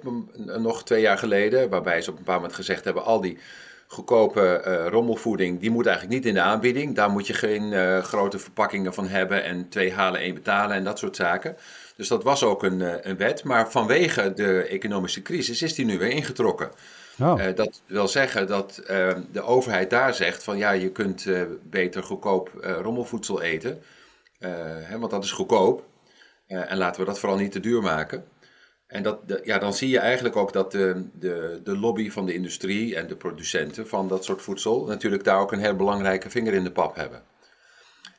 [0.56, 3.38] nog twee jaar geleden, waarbij ze op een paar moment gezegd hebben: al die
[3.86, 6.94] goedkope uh, rommelvoeding, die moet eigenlijk niet in de aanbieding.
[6.94, 10.84] Daar moet je geen uh, grote verpakkingen van hebben en twee halen, één betalen en
[10.84, 11.56] dat soort zaken.
[11.96, 13.44] Dus dat was ook een, uh, een wet.
[13.44, 16.70] Maar vanwege de economische crisis is die nu weer ingetrokken.
[17.18, 17.40] Oh.
[17.54, 18.82] dat wil zeggen dat
[19.32, 21.26] de overheid daar zegt van ja, je kunt
[21.62, 22.50] beter goedkoop
[22.82, 23.82] rommelvoedsel eten.
[24.38, 25.89] Hè, want dat is goedkoop.
[26.50, 28.24] Uh, en laten we dat vooral niet te duur maken.
[28.86, 32.34] En dat, ja, dan zie je eigenlijk ook dat de, de, de lobby van de
[32.34, 36.52] industrie en de producenten van dat soort voedsel natuurlijk daar ook een heel belangrijke vinger
[36.52, 37.22] in de pap hebben.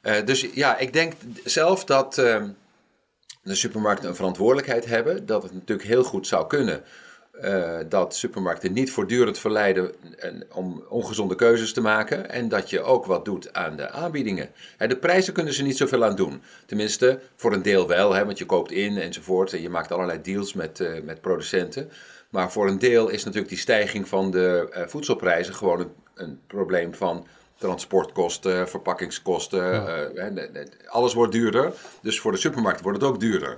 [0.03, 1.13] Uh, dus ja, ik denk
[1.43, 2.43] zelf dat uh,
[3.43, 5.25] de supermarkten een verantwoordelijkheid hebben.
[5.25, 6.83] Dat het natuurlijk heel goed zou kunnen
[7.43, 9.91] uh, dat supermarkten niet voortdurend verleiden
[10.51, 12.29] om ongezonde keuzes te maken.
[12.29, 14.49] En dat je ook wat doet aan de aanbiedingen.
[14.77, 16.41] Hè, de prijzen kunnen ze niet zoveel aan doen.
[16.65, 19.53] Tenminste, voor een deel wel, hè, want je koopt in enzovoort.
[19.53, 21.91] En je maakt allerlei deals met, uh, met producenten.
[22.29, 26.39] Maar voor een deel is natuurlijk die stijging van de uh, voedselprijzen gewoon een, een,
[26.47, 29.73] probleem van transportkosten, verpakkingskosten.
[30.13, 30.49] Ja.
[30.87, 31.73] alles wordt duurder.
[32.01, 33.57] Dus voor de supermarkt wordt het ook duurder.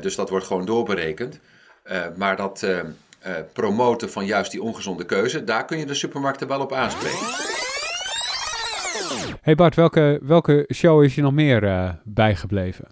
[0.00, 1.40] dus dat wordt gewoon doorberekend.
[1.90, 2.82] Uh, maar dat uh, uh,
[3.52, 7.26] promoten van juist die ongezonde keuze, daar kun je de supermarkten wel op aanspreken.
[9.40, 12.88] Hey Bart, welke, welke show is je nog meer bijgebleven?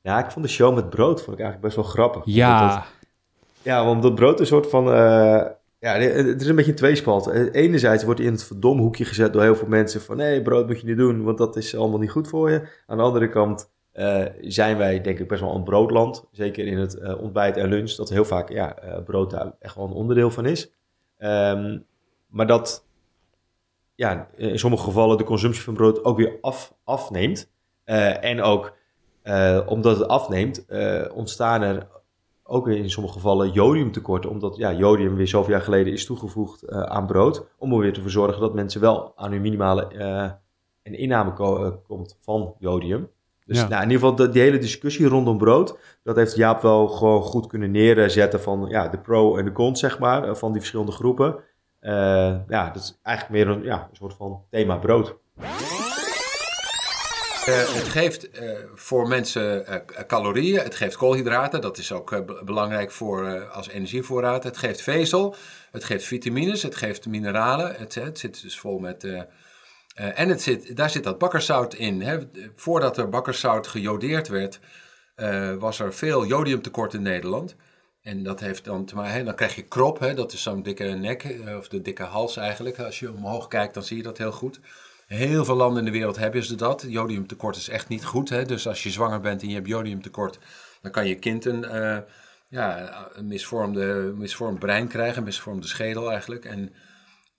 [0.00, 2.22] Ja, ik vond de show met brood vond ik eigenlijk best wel grappig.
[2.24, 2.68] Ja.
[2.68, 2.84] Dat,
[3.62, 4.84] ja, want dat brood een soort van...
[4.84, 7.30] ja, het is een beetje een tweespalt.
[7.52, 10.16] Enerzijds wordt hij in het verdomhoekje gezet door heel veel mensen van...
[10.16, 12.68] nee, brood moet je niet doen, want dat is allemaal niet goed voor je.
[12.86, 16.24] Aan de andere kant eh, zijn wij denk ik best wel een broodland.
[16.30, 19.74] Zeker in het eh, ontbijt en lunch, dat heel vaak ja, eh, brood daar echt
[19.74, 20.72] wel een onderdeel van is.
[21.16, 21.78] Ehm,
[22.26, 22.86] maar dat
[23.94, 27.52] ja, in sommige gevallen de consumptie van brood ook weer af, afneemt.
[28.20, 28.76] En ook
[29.66, 30.66] omdat het afneemt,
[31.12, 31.86] ontstaan er
[32.42, 34.30] ook weer in sommige gevallen jodiumtekorten.
[34.30, 37.46] Omdat ja, jodium weer zoveel jaar geleden is toegevoegd aan brood.
[37.58, 39.86] Om er weer te verzorgen dat mensen wel aan hun minimale
[40.82, 43.08] een inname ko- komt van jodium.
[43.44, 43.68] Dus Ja.
[43.68, 47.22] nou, in ieder geval de, die hele discussie rondom brood, dat heeft Jaap wel gewoon
[47.22, 50.60] goed kunnen neerzetten van ja, de pro en de cons, zeg maar, eh, van die
[50.60, 51.36] verschillende groepen.
[51.80, 51.92] Eh,
[52.48, 55.14] ja, dat is eigenlijk meer een, ja, een soort van thema brood.
[57.46, 59.76] Eh, het geeft eh, voor mensen eh,
[60.06, 64.44] calorieën, het geeft koolhydraten, dat is ook be- belangrijk voor, eh, als energievoorraad.
[64.44, 65.34] Het geeft vezel,
[65.70, 67.74] het geeft vitamines, het geeft mineralen.
[67.76, 69.06] Het, het zit dus vol met.
[69.94, 72.02] Eh, en het zit, daar zit dat bakkerszout in.
[72.02, 72.18] Hè.
[72.54, 74.60] Voordat er bakkerszout gejodeerd werd,
[75.14, 77.56] eh, was er veel jodiumtekort in Nederland.
[78.02, 80.84] En dat heeft dan te maken, dan krijg je krop, hè, dat is zo'n dikke
[80.84, 82.78] nek, eh, of de dikke hals eigenlijk.
[82.78, 84.60] Als je omhoog kijkt, dan zie je dat heel goed.
[85.06, 86.84] Heel veel landen in de wereld hebben ze dat.
[86.88, 88.28] Jodiumtekort is echt niet goed.
[88.28, 88.44] Hè?
[88.44, 90.38] Dus als je zwanger bent en je hebt jodiumtekort,
[90.80, 91.66] dan kan je kind een,
[92.48, 96.44] ja, een misvormde, misvormd brein krijgen, een misvormde schedel eigenlijk.
[96.44, 96.72] En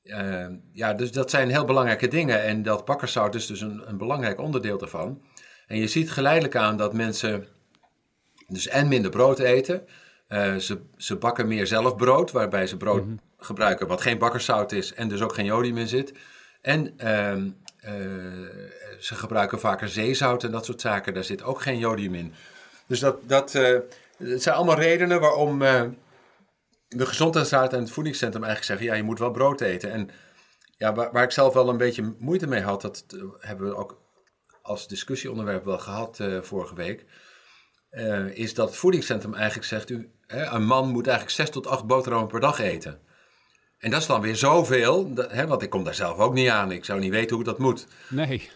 [0.05, 2.43] eh, ja, dus dat zijn heel belangrijke dingen.
[2.43, 5.21] En dat bakkerszout is dus een, een belangrijk onderdeel daarvan.
[5.67, 7.47] En je ziet geleidelijk aan dat mensen
[8.47, 9.87] dus en minder brood eten.
[10.27, 13.03] Eh, ze, ze bakken meer zelf brood, waarbij ze brood
[13.37, 16.13] gebruiken wat geen bakkerszout is en dus ook geen jodium in zit.
[16.61, 17.93] En ehm, eh,
[18.99, 21.13] ze gebruiken vaker zeezout en dat soort zaken.
[21.13, 22.33] Daar zit ook geen jodium in.
[22.87, 23.77] Dus dat, dat eh,
[24.17, 25.61] het zijn allemaal redenen waarom
[26.87, 28.95] de Gezondheidsraad en het Voedingscentrum eigenlijk zeggen...
[28.95, 29.91] ja, je moet wel brood eten.
[29.91, 30.09] En
[30.77, 32.81] ja, waar, waar ik zelf wel een beetje moeite mee had...
[32.81, 34.01] dat eh, hebben we ook
[34.61, 37.05] als discussieonderwerp wel gehad eh, vorige week...
[37.89, 39.89] eh, is dat het Voedingscentrum eigenlijk zegt...
[39.89, 42.99] U, hè, een man moet eigenlijk zes tot acht boterhammen per dag eten...
[43.79, 46.49] En dat is dan weer zoveel, dat, hè, want ik kom daar zelf ook niet
[46.49, 46.71] aan.
[46.71, 47.87] Ik zou niet weten hoe dat moet.
[48.09, 48.49] Nee.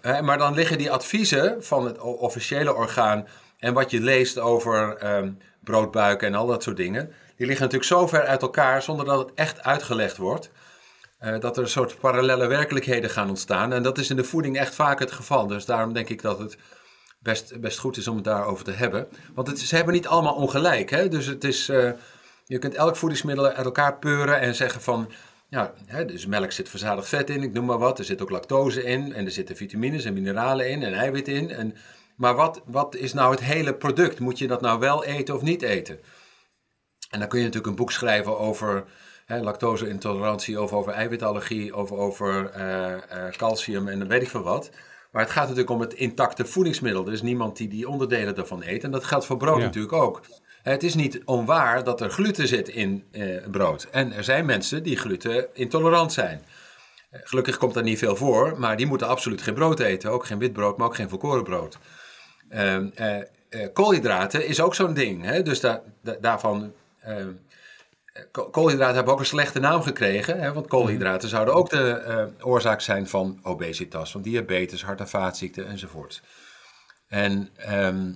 [0.00, 3.26] Hè, maar dan liggen die adviezen van het officiële orgaan
[3.58, 7.92] en wat je leest over ehm, broodbuiken en al dat soort dingen, die liggen natuurlijk
[7.92, 10.50] zo ver uit elkaar zonder dat het echt uitgelegd wordt.
[11.18, 13.72] eh, dat er een soort parallele werkelijkheden gaan ontstaan.
[13.72, 15.46] En dat is in de voeding echt vaak het geval.
[15.46, 16.56] Dus daarom denk ik dat het
[17.20, 19.08] best, best goed is om het daarover te hebben.
[19.34, 20.90] Want het, ze hebben niet allemaal ongelijk.
[20.90, 21.08] Hè?
[21.08, 21.90] Dus het is, eh,
[22.46, 25.10] je kunt elk voedingsmiddel uit elkaar peuren en zeggen van...
[25.50, 27.98] Ja, hè, dus melk zit verzadigd vet in, ik noem maar wat.
[27.98, 31.50] Er zit ook lactose in en er zitten vitamines en mineralen in en eiwit in.
[31.50, 31.76] En,
[32.16, 34.18] maar wat, wat is nou het hele product?
[34.18, 35.98] Moet je dat nou wel eten of niet eten?
[37.10, 38.84] En dan kun je natuurlijk een boek schrijven over
[39.26, 43.00] hè, lactose-intolerantie, of over eiwitallergie, of over eh, eh,
[43.36, 44.70] calcium en dan weet ik veel wat.
[45.12, 47.06] Maar het gaat natuurlijk om het intacte voedingsmiddel.
[47.06, 48.84] Er is niemand die die onderdelen daarvan eet.
[48.84, 49.64] En dat geldt voor brood Ja.
[49.64, 50.20] natuurlijk ook.
[50.62, 53.88] Het is niet onwaar dat er gluten zit in eh, brood.
[53.90, 56.42] En er zijn mensen die gluten intolerant zijn.
[57.10, 60.10] Eh, Gelukkig komt daar niet veel voor, maar die moeten absoluut geen brood eten.
[60.10, 61.78] Ook geen wit brood, maar ook geen volkoren brood.
[62.48, 63.16] Ehm, eh,
[63.48, 65.24] eh, koolhydraten is ook zo'n ding.
[65.24, 65.42] Hè?
[65.42, 66.72] Dus daar, da- daarvan.
[67.00, 67.30] Ehm,
[68.12, 70.40] eh, ko- koolhydraten hebben ook een slechte naam gekregen.
[70.40, 70.52] Hè?
[70.52, 75.66] Want koolhydraten zouden ook de eh, oorzaak zijn van obesitas, van diabetes, hart- en vaatziekten
[75.68, 76.22] enzovoort.
[77.08, 78.12] En ehm,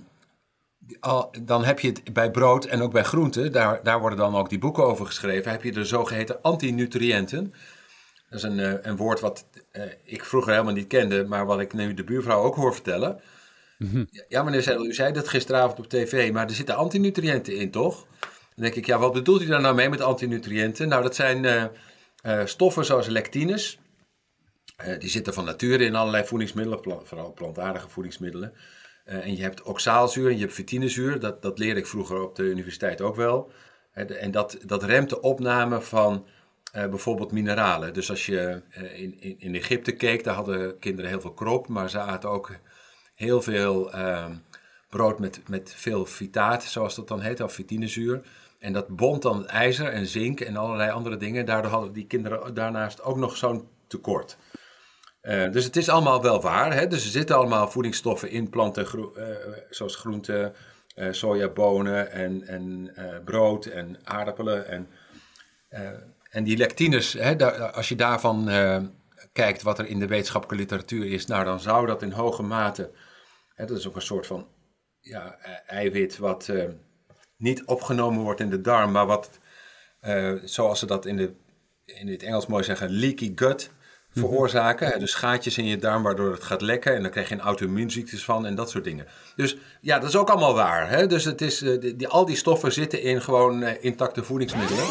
[0.99, 4.35] al, dan heb je het bij brood en ook bij groenten, daar, daar worden dan
[4.35, 7.53] ook die boeken over geschreven, heb je de zogeheten antinutriënten.
[8.29, 9.45] Dat is een, eh, een woord wat
[10.03, 13.21] ik vroeger helemaal niet kende, maar wat ik nu de buurvrouw ook hoor vertellen.
[14.27, 18.07] Ja, meneer Zeidel, u zei dat gisteravond op tv, maar er zitten antinutriënten in, toch?
[18.55, 20.87] Dan denk ik, ja, wat bedoelt u daar nou mee met antinutriënten?
[20.87, 21.63] Nou, dat zijn eh,
[22.21, 23.79] eh, stoffen zoals lectines.
[24.75, 28.53] Eh, die zitten van nature in allerlei voedingsmiddelen, vooral plantaardige voedingsmiddelen.
[29.03, 31.19] En je hebt oxaalzuur en je hebt vitinezuur.
[31.19, 33.51] Dat, dat leerde ik vroeger op de universiteit ook wel.
[33.93, 36.25] En dat, dat remt de opname van
[36.71, 37.93] bijvoorbeeld mineralen.
[37.93, 38.61] Dus als je
[38.93, 42.51] in, in, in Egypte keek, daar hadden kinderen heel veel krop, maar ze aten ook
[43.15, 44.35] heel veel ehm,
[44.89, 48.21] brood met, met veel vitaat, zoals dat dan heet, of vitinezuur.
[48.63, 51.45] En dat bond dan ijzer en zink en allerlei andere dingen.
[51.45, 54.37] Daardoor hadden die kinderen daarnaast ook nog zo'n tekort.
[55.21, 56.73] Eh, dus het is allemaal wel waar.
[56.73, 56.87] Hè?
[56.87, 59.25] Dus er zitten allemaal voedingsstoffen in planten, eh,
[59.69, 60.53] zoals groenten,
[60.95, 62.91] eh sojabonen en, en
[63.25, 64.67] brood en aardappelen.
[64.67, 64.87] En,
[66.29, 68.49] en die lectines, hè, daar, als je daarvan
[69.33, 72.91] kijkt wat er in de wetenschappelijke literatuur is, nou dan zou dat in hoge mate,
[73.55, 74.47] hè, dat is ook een soort van
[75.03, 76.51] ja, eh, eiwit wat
[77.43, 79.29] niet opgenomen wordt in de darm, maar wat,
[79.99, 81.31] eh, zoals ze dat in, de,
[81.85, 83.69] in het Engels mooi zeggen, leaky gut,
[84.15, 84.87] veroorzaken.
[84.87, 86.95] hè, Dus gaatjes in je darm waardoor het gaat lekken.
[86.95, 89.05] En dan krijg je een auto-immuunziektes van en dat soort dingen.
[89.35, 90.89] Dus ja, dat is ook allemaal waar.
[90.89, 91.07] Hè?
[91.07, 94.85] Dus het is, eh, die, die- al die stoffen zitten in gewoon eh, intacte voedingsmiddelen.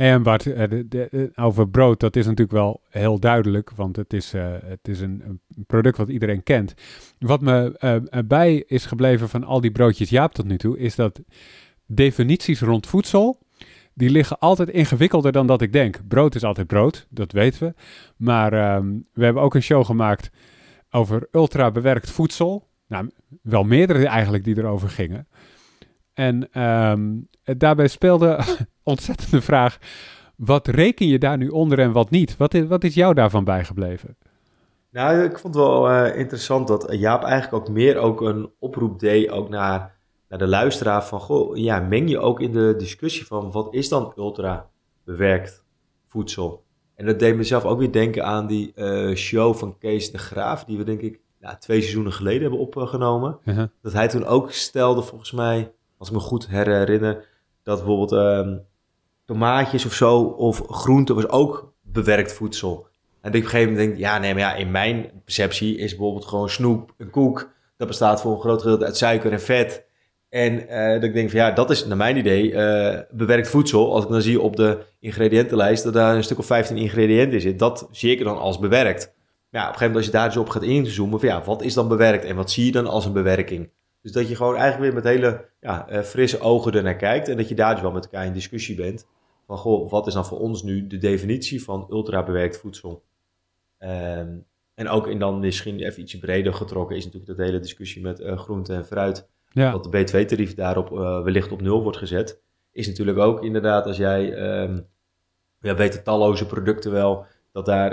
[0.00, 4.34] En Bart, eh, de- over brood, dat is natuurlijk wel heel duidelijk, want het is,
[4.34, 6.74] eh, het is een, een product wat iedereen kent.
[7.18, 10.78] Wat me eh, eh, bij is gebleven van al die broodjes Jaap tot nu toe,
[10.78, 11.20] is dat
[11.86, 13.38] definities rond voedsel,
[13.94, 16.00] die liggen altijd ingewikkelder dan dat ik denk.
[16.08, 17.74] Brood is altijd brood, dat weten we.
[18.16, 20.30] Maar ehm, we hebben ook een show gemaakt
[20.90, 22.68] over ultra bewerkt voedsel.
[22.86, 23.10] Nou,
[23.42, 25.28] wel meerdere eigenlijk die erover gingen.
[26.14, 27.08] En ehm,
[27.44, 28.44] daarbij speelde
[28.90, 29.78] ontzettende vraag.
[30.36, 32.36] Wat reken je daar nu onder en wat niet?
[32.36, 34.16] Wat is, wat is jou daarvan bijgebleven?
[34.90, 38.98] Nou, ik vond het wel eh, interessant dat Jaap eigenlijk ook meer ook een oproep
[38.98, 39.96] deed ook naar,
[40.28, 43.88] naar de luisteraar van, goh, ja, meng je ook in de discussie van wat is
[43.88, 44.70] dan ultra
[45.04, 45.64] bewerkt
[46.06, 46.64] voedsel?
[46.94, 50.64] En dat deed mezelf ook weer denken aan die eh, show van Kees de Graaf,
[50.64, 53.38] die we denk ik ja, twee seizoenen geleden hebben opgenomen.
[53.44, 53.66] Uh-huh.
[53.82, 57.28] Dat hij toen ook stelde, volgens mij, als ik me goed herinner,
[57.62, 58.58] dat bijvoorbeeld ehm,
[59.30, 62.86] tomaatjes of zo, of groente was ook bewerkt voedsel.
[63.20, 66.24] En op een gegeven moment denk, ja, nee, maar ja, in mijn perceptie is bijvoorbeeld
[66.24, 69.84] gewoon snoep, een koek, dat bestaat voor een groot gedeelte uit suiker en vet.
[70.28, 73.94] En eh, dat ik denk van ja, dat is naar mijn idee eh, bewerkt voedsel.
[73.94, 77.40] Als ik dan zie op de ingrediëntenlijst dat daar een stuk of 15 ingrediënten in
[77.40, 79.14] zit, dat zie ik dan als bewerkt.
[79.50, 81.62] Ja, op een gegeven moment als je daar dus op gaat inzoomen, van ja, wat
[81.62, 83.70] is dan bewerkt en wat zie je dan als een bewerking?
[84.02, 87.36] Dus dat je gewoon eigenlijk weer met hele ja, eh, frisse ogen ernaar kijkt en
[87.36, 89.06] dat je daar dus wel met elkaar in discussie bent.
[89.50, 93.02] Van goh, wat is dan voor ons nu de definitie van ultra bewerkt voedsel?
[93.78, 94.36] Ehm,
[94.74, 98.20] en ook in dan misschien even iets breder getrokken is natuurlijk dat hele discussie met
[98.20, 99.28] eh, groente en fruit.
[99.52, 102.42] Ja, Dat de B2-tarief daarop eh, wellicht op nul wordt gezet.
[102.72, 104.80] Is natuurlijk ook inderdaad als jij, ehm
[105.60, 107.92] ja, weten talloze producten wel, dat daar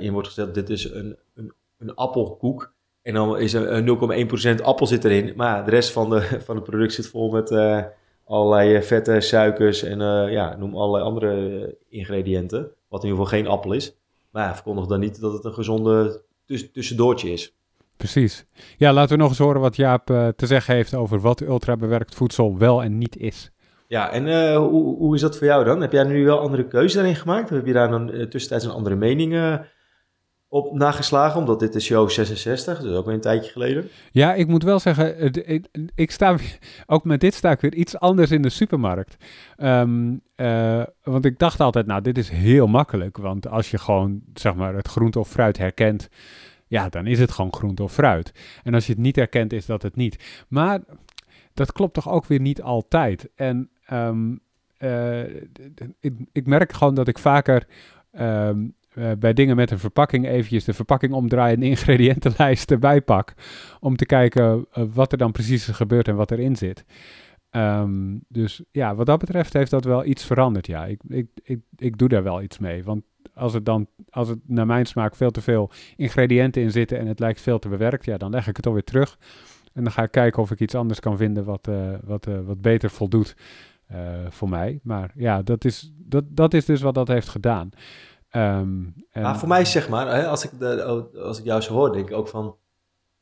[0.00, 2.72] in wordt gezet, dit is een, een, een appelkoek.
[3.02, 5.32] En dan is er eh, 0,1% appel zit erin.
[5.36, 7.50] Maar de rest van, de, van het product zit vol met
[8.26, 12.70] allerlei eh, vetten, suikers en eh, ja, noem allerlei andere eh, ingrediënten.
[12.88, 13.96] Wat in ieder geval geen appel is.
[14.30, 17.56] Maar ja, verkondig dan niet dat het een gezonde tuss- tussendoortje is.
[17.96, 18.46] precies.
[18.76, 22.14] Ja, laten we nog eens horen wat Jaap te zeggen heeft over wat ultra bewerkt
[22.14, 23.50] voedsel wel en niet is.
[23.88, 25.80] Ja, en hoe, hoe is dat voor jou dan?
[25.80, 27.50] Heb jij nu wel andere keuze daarin gemaakt?
[27.50, 29.60] Of heb je daar dan tussentijds een andere mening
[30.48, 31.40] op nageslagen?
[31.40, 33.88] Omdat dit is show 66, dus ook weer een tijdje geleden.
[34.10, 35.32] Ja, ik moet wel zeggen,
[35.94, 36.36] ik, sta
[36.86, 39.16] ook met dit sta ik weer iets anders in de supermarkt.
[39.56, 43.16] Ehm, eh, want ik dacht altijd, nou, dit is heel makkelijk.
[43.16, 46.08] Want als je gewoon, zeg maar, het groente of fruit herkent,
[46.66, 48.32] ja, dan is het gewoon groente of fruit.
[48.62, 50.44] En als je het niet herkent, is dat het niet.
[50.48, 50.80] Maar
[51.54, 53.28] dat klopt toch ook weer niet altijd.
[53.34, 54.36] En ehm,
[54.78, 55.24] eh,
[56.32, 57.66] ik merk gewoon dat ik vaker
[58.12, 63.00] ehm, eh, bij dingen met een verpakking eventjes de verpakking omdraai en de ingrediëntenlijst erbij
[63.00, 63.34] pak.
[63.80, 66.84] Om te kijken eh, wat er dan precies is gebeurd en wat erin zit.
[67.50, 70.66] Ehm, dus ja, wat dat betreft heeft dat wel iets veranderd.
[70.66, 72.84] Ja, ik, ik, ik, ik doe daar wel iets mee.
[72.84, 73.02] Want
[73.34, 77.06] als het dan, als het naar mijn smaak veel te veel ingrediënten in zitten en
[77.06, 79.18] het lijkt veel te bewerkt, ja, dan leg ik het alweer terug.
[79.72, 82.60] En dan ga ik kijken of ik iets anders kan vinden wat, eh, wat, wat
[82.60, 83.36] beter voldoet
[84.28, 84.80] voor mij.
[84.82, 87.70] Maar ja, dat is, dat, dat is dus wat dat heeft gedaan.
[88.36, 90.82] Ehm, en- Maar voor mij zeg maar, hè, als, ik de,
[91.22, 92.56] als ik jou zo hoor, denk ik ook van...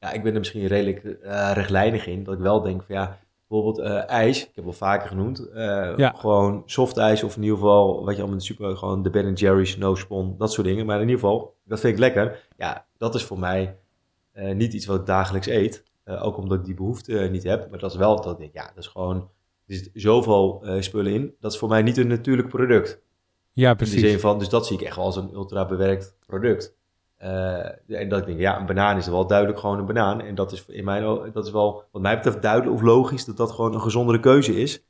[0.00, 2.24] Ja, ik ben er misschien redelijk eh, rechtlijnig in.
[2.24, 4.42] Dat ik wel denk van ja, bijvoorbeeld eh, ijs.
[4.48, 5.48] Ik heb wel vaker genoemd.
[5.50, 6.12] eh, Ja.
[6.16, 8.76] Gewoon soft ijs of in ieder geval, wat je allemaal in de super...
[8.76, 10.86] Gewoon de Ben Jerry's, No Spon, dat soort dingen.
[10.86, 12.46] Maar in ieder geval, dat vind ik lekker.
[12.56, 13.76] Ja, dat is voor mij
[14.54, 15.84] niet iets wat ik dagelijks eet.
[16.06, 17.70] Ook omdat ik die behoefte eh, niet heb.
[17.70, 19.16] Maar dat is wel dat ik denk, ja, dat is gewoon...
[19.66, 21.34] Er zit zoveel spullen in.
[21.40, 23.00] Dat is voor mij niet een natuurlijk product.
[23.54, 24.00] Ja, In de precies.
[24.10, 26.74] zin van, dus dat zie ik echt wel als een ultra bewerkt product.
[27.16, 30.20] Eh, en dat ik denk, ja, een banaan is wel duidelijk gewoon een banaan.
[30.20, 33.36] En dat is in mijn dat is wel, wat mij betreft, duidelijk of logisch dat
[33.36, 34.82] dat gewoon een gezondere keuze is.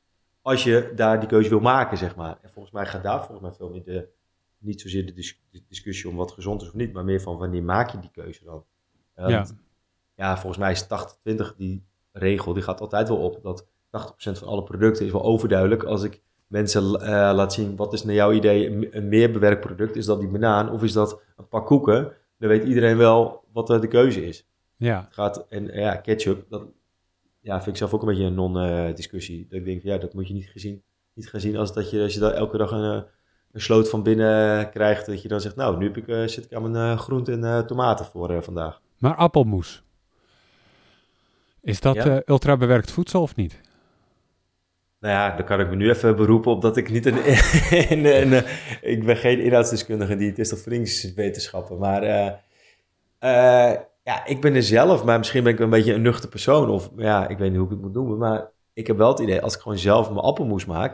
[0.42, 2.38] Als je daar die keuze wil maken, zeg maar.
[2.42, 4.08] En volgens mij gaat daar volgens mij veel meer de,
[4.58, 7.38] niet zozeer de, dis- de discussie om wat gezond is of niet, maar meer van
[7.38, 8.64] wanneer maak je die keuze dan.
[9.14, 9.46] Eh, Ja.
[10.14, 13.38] ja, volgens mij is 80-20 die regel, die gaat altijd wel op.
[13.42, 15.82] Dat 80% van alle producten is wel overduidelijk.
[15.84, 19.60] Als ik mensen eh, laat zien, wat is naar jouw idee een, een meer bewerkt
[19.60, 19.96] product?
[19.96, 22.12] Is dat die banaan of is dat een pak koeken?
[22.38, 24.46] Dan weet iedereen wel wat eh, de keuze is.
[24.76, 26.62] Ja, Het gaat, en eh, ja, ketchup, dat
[27.40, 29.46] ja, vind ik zelf ook een beetje een non-discussie.
[29.48, 30.82] dat ik denk, ja, dat moet je niet, gezien,
[31.14, 33.04] niet gaan zien als dat je, als je daar elke dag een,
[33.52, 35.06] een sloot van binnen krijgt.
[35.06, 38.04] Dat je dan zegt, nou, nu heb ik, zit ik aan mijn groente en tomaten
[38.06, 38.80] voor vandaag.
[38.98, 39.82] maar appelmoes.
[41.60, 42.22] Is dat Ja.
[42.26, 43.60] ultra bewerkt voedsel of niet?
[45.04, 47.18] Nou ja, dan kan ik me nu even beroepen op dat ik niet een...
[47.92, 48.44] een, een,
[48.80, 51.78] ik ben geen inhoudsdeskundige, die, het is toch voedingswetenschappen.
[51.78, 52.26] Maar uh,
[53.20, 56.70] uh, ja, ik ben er zelf, maar misschien ben ik een beetje een nuchter persoon.
[56.70, 58.18] Of ja, ik weet niet hoe ik het moet noemen.
[58.18, 60.92] Maar ik heb wel het idee, als ik gewoon zelf mijn appelmoes maak...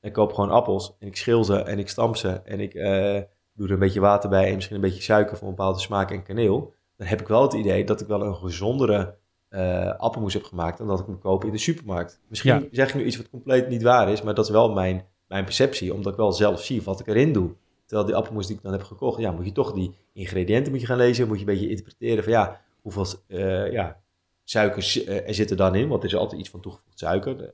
[0.00, 2.40] en ik koop gewoon appels en ik schil ze en ik stamp ze...
[2.44, 3.20] en ik uh,
[3.54, 6.10] doe er een beetje water bij en misschien een beetje suiker voor een bepaalde smaak
[6.10, 6.74] en kaneel...
[6.96, 9.14] dan heb ik wel het idee dat ik wel een gezondere
[9.50, 12.20] uh, appelmoes heb gemaakt dan dat ik hem koop in de supermarkt.
[12.28, 12.68] Misschien ja.
[12.70, 15.44] zeg ik nu iets wat compleet niet waar is, maar dat is wel mijn, mijn
[15.44, 17.54] perceptie, omdat ik wel zelf zie wat ik erin doe.
[17.84, 20.80] Terwijl die appelmoes die ik dan heb gekocht, ja, moet je toch die ingrediënten moet
[20.80, 24.00] je gaan lezen, moet je een beetje interpreteren van ja, hoeveel uh, ja,
[24.44, 27.52] suikers uh, er zitten dan in, want er is altijd iets van toegevoegd suiker,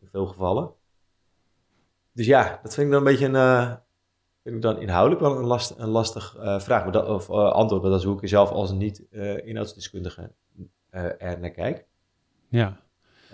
[0.00, 0.72] in veel gevallen.
[2.12, 3.78] Dus ja, dat vind ik dan een beetje een,
[4.42, 7.90] vind ik dan inhoudelijk wel een, last, een lastig vraag, maar dat, of antwoord, maar
[7.90, 9.06] dat is hoe ik er zelf als niet
[9.44, 10.28] inhoudsdeskundige uh,
[10.90, 11.86] er naar kijk.
[12.48, 12.80] Ja.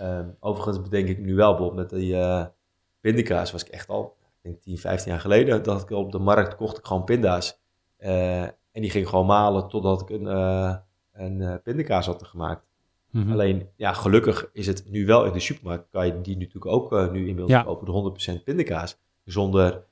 [0.01, 2.47] Um, overigens bedenk ik nu wel, bijvoorbeeld met die uh,
[3.01, 6.19] pindakaas was ik echt al, ik denk 10, 15 jaar geleden, dat ik op de
[6.19, 7.61] markt kocht ik gewoon pinda's.
[7.99, 10.27] Uh, en die ging gewoon malen totdat ik een,
[11.13, 12.65] een pindakaas had gemaakt.
[13.11, 13.33] Mm -hmm.
[13.33, 16.91] Alleen, ja, gelukkig is het nu wel in de supermarkt, kan je die natuurlijk ook
[16.91, 17.63] nu inmiddels ja.
[17.63, 18.99] kopen, de 100% pindakaas.
[19.25, 19.85] Zonder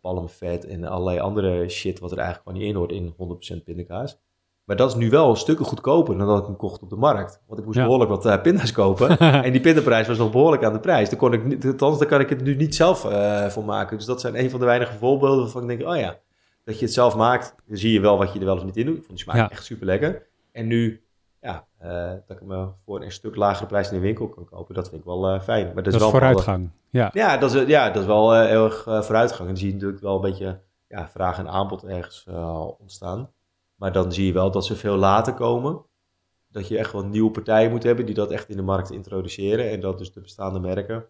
[0.00, 4.18] palmvet en allerlei andere shit wat er eigenlijk gewoon niet in hoort in 100% pindakaas.
[4.66, 7.42] Maar dat is nu wel stukken goedkoper dan dat ik hem kocht op de markt.
[7.46, 7.84] Want ik moest ja.
[7.84, 9.18] behoorlijk wat uh, pinda's kopen.
[9.44, 11.10] en die pindaprijs was nog behoorlijk aan de prijs.
[11.10, 13.96] Daar kon ik niet, althans, daar kan ik het nu niet zelf uh, voor maken.
[13.96, 16.18] Dus dat zijn een van de weinige voorbeelden waarvan ik denk, oh ja,
[16.64, 17.54] dat je het zelf maakt.
[17.66, 18.96] Dan zie je wel wat je er wel of niet in doet.
[18.96, 19.50] Ik vond die smaak ja.
[19.50, 20.26] echt super lekker.
[20.52, 21.04] En nu,
[21.40, 24.74] ja, uh, dat ik me voor een stuk lagere prijs in de winkel kan kopen,
[24.74, 25.64] dat vind ik wel fijn.
[25.64, 26.70] Maar dat, dat is wel vooruitgang.
[26.90, 27.10] Ja.
[27.12, 29.40] Ja, dat is, ja, dat is wel heel erg vooruitgang.
[29.40, 32.26] En dan zie je natuurlijk wel een beetje ja, vraag en aanbod ergens
[32.78, 33.30] ontstaan.
[33.76, 35.84] Maar dan zie je wel dat ze veel later komen.
[36.48, 39.70] Dat je echt wel nieuwe partijen moet hebben die dat echt in de markt introduceren.
[39.70, 41.06] En dat dus de bestaande merken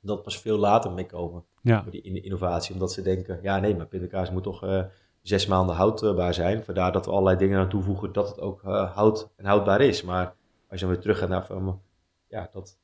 [0.00, 1.44] dat pas veel later mee komen.
[1.62, 1.84] Ja.
[1.90, 2.74] Die innovatie.
[2.74, 4.82] Omdat ze denken, ja nee, maar pindakaas moet toch uh,
[5.22, 6.64] zes maanden houdbaar zijn.
[6.64, 10.02] Vandaar dat we allerlei dingen aan toevoegen dat het ook uh, houd en houdbaar is.
[10.02, 10.34] Maar
[10.68, 11.80] als je dan weer terug gaat naar van,
[12.28, 12.78] ja, dat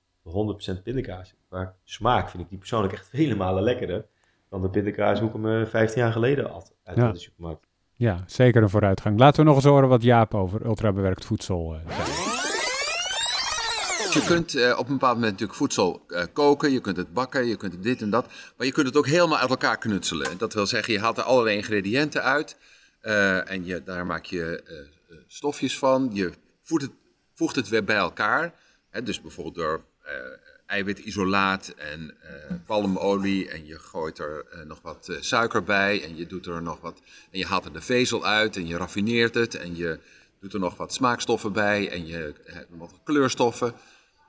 [0.78, 1.34] 100% pindakaas.
[1.48, 4.06] Maar smaak vind ik die persoonlijk echt vele malen lekkerder
[4.48, 7.12] dan de pindakaas hoe ik hem 15 jaar geleden had uit ja.
[7.12, 7.66] de supermarkt.
[7.96, 9.18] Ja, zeker een vooruitgang.
[9.18, 12.32] Laten we nog eens horen wat Jaap over ultrabewerkt voedsel uh, zegt.
[14.14, 17.46] Je kunt uh, op een bepaald moment natuurlijk voedsel uh, koken, je kunt het bakken,
[17.46, 18.26] je kunt dit en dat.
[18.56, 20.38] Maar je kunt het ook helemaal uit elkaar knutselen.
[20.38, 22.56] Dat wil zeggen, je haalt er allerlei ingrediënten uit.
[23.46, 24.62] en je, daar maak je
[25.26, 26.10] stofjes van.
[26.12, 26.32] Je
[26.62, 28.54] voegt het, het weer bij elkaar.
[28.90, 29.84] Hè, dus bijvoorbeeld door
[30.74, 36.16] eiwitisolaat en uh, palmolie en je gooit er uh, nog wat uh, suiker bij en
[36.16, 37.00] je doet er nog wat
[37.30, 39.98] en je haalt er de vezel uit en je raffineert het en je
[40.40, 43.72] doet er nog wat smaakstoffen bij en je hebt wat kleurstoffen.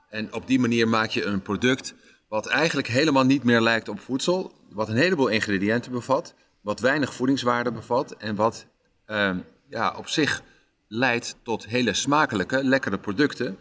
[0.08, 1.94] En op die manier maak je een product
[2.28, 7.14] wat eigenlijk helemaal niet meer lijkt op voedsel, wat een heleboel ingrediënten bevat, wat weinig
[7.14, 8.66] voedingswaarde bevat en wat
[9.06, 9.38] ehm,
[9.68, 10.42] ja, op zich
[10.88, 13.58] leidt tot hele smakelijke, lekkere producten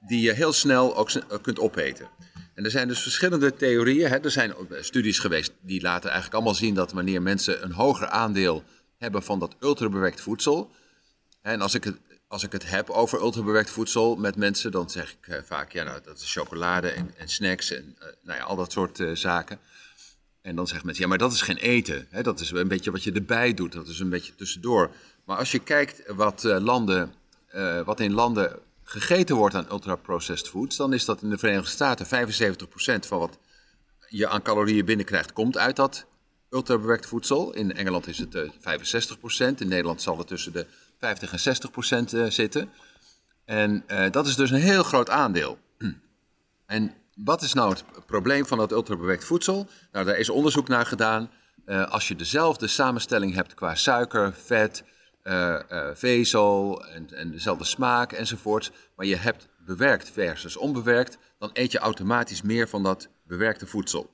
[0.00, 1.10] die je heel snel ook
[1.42, 2.08] kunt opeten.
[2.54, 4.08] En er zijn dus verschillende theorieën.
[4.08, 4.18] Hè.
[4.18, 8.64] Er zijn studies geweest die laten eigenlijk allemaal zien dat wanneer mensen een hoger aandeel
[8.96, 10.70] hebben van dat ultrabewerkt voedsel.
[11.42, 11.96] En als ik het,
[12.28, 15.84] als ik het heb over ultrabewerkt voedsel met mensen, dan zeg ik uh, vaak, ja,
[15.84, 19.58] nou, dat is chocolade en, en snacks en nou ja, al dat soort zaken.
[20.42, 22.06] En dan zeggen mensen, ja, maar dat is geen eten.
[22.10, 22.22] Hè?
[22.22, 23.72] Dat is een beetje wat je erbij doet.
[23.72, 24.90] Dat is een beetje tussendoor.
[25.24, 27.14] Maar als je kijkt wat, landen,
[27.84, 28.58] wat in landen
[28.90, 32.08] gegeten wordt aan ultra-processed foods, dan is dat in de Verenigde Staten 75%
[33.06, 33.38] van wat
[34.08, 36.06] je aan calorieën binnenkrijgt, komt uit dat
[36.50, 37.54] ultrabewerkt voedsel.
[37.54, 40.66] In Engeland is het uh, 65%, in Nederland zal het tussen de
[40.98, 42.70] 50 en 60% uh, zitten.
[43.44, 45.58] En uh, dat is dus een heel groot aandeel.
[46.66, 49.68] En wat is nou het probleem van dat ultrabewerkt voedsel?
[49.92, 51.30] Nou, daar is onderzoek naar gedaan.
[51.88, 54.84] Als je dezelfde samenstelling hebt qua suiker, vet,
[55.28, 61.50] uh, uh, vezel en, en, dezelfde smaak enzovoort, maar je hebt bewerkt versus onbewerkt, dan
[61.52, 64.10] eet je automatisch meer van dat bewerkte voedsel.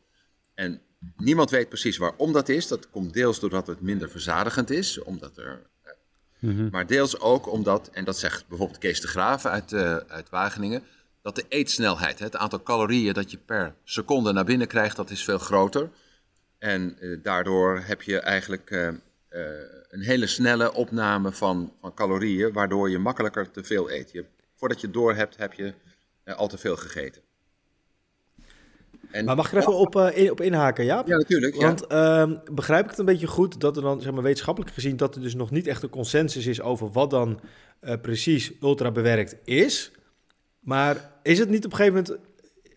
[0.55, 0.81] En
[1.17, 2.69] niemand weet precies waarom dat is.
[2.69, 5.67] Dat komt deels doordat het minder verzadigend is, omdat er,
[6.39, 6.69] mm -hmm.
[6.71, 10.83] maar deels ook omdat, en dat zegt bijvoorbeeld Kees de Graaf uit, uh, uit Wageningen,
[11.23, 15.25] dat de eetsnelheid, het aantal calorieën dat je per seconde naar binnen krijgt, dat is
[15.25, 15.91] veel groter.
[16.59, 18.71] En daardoor heb je eigenlijk
[19.89, 24.11] een hele snelle opname van, van calorieën, waardoor je makkelijker te veel eet.
[24.13, 24.25] Je,
[24.55, 25.75] voordat je door hebt, heb je
[26.25, 27.23] uh, al te veel gegeten.
[29.11, 31.07] En, maar mag ik er even op, uh, in, op inhaken, Jaap?
[31.07, 31.55] Ja, natuurlijk.
[31.55, 31.93] Want.
[31.93, 35.15] Uh, begrijp ik het een beetje goed dat er dan, zeg maar, wetenschappelijk gezien, dat
[35.15, 37.41] er dus nog niet echt een consensus is over wat dan
[37.81, 39.93] uh, precies ultra bewerkt is.
[40.61, 42.25] Maar is het niet op een gegeven moment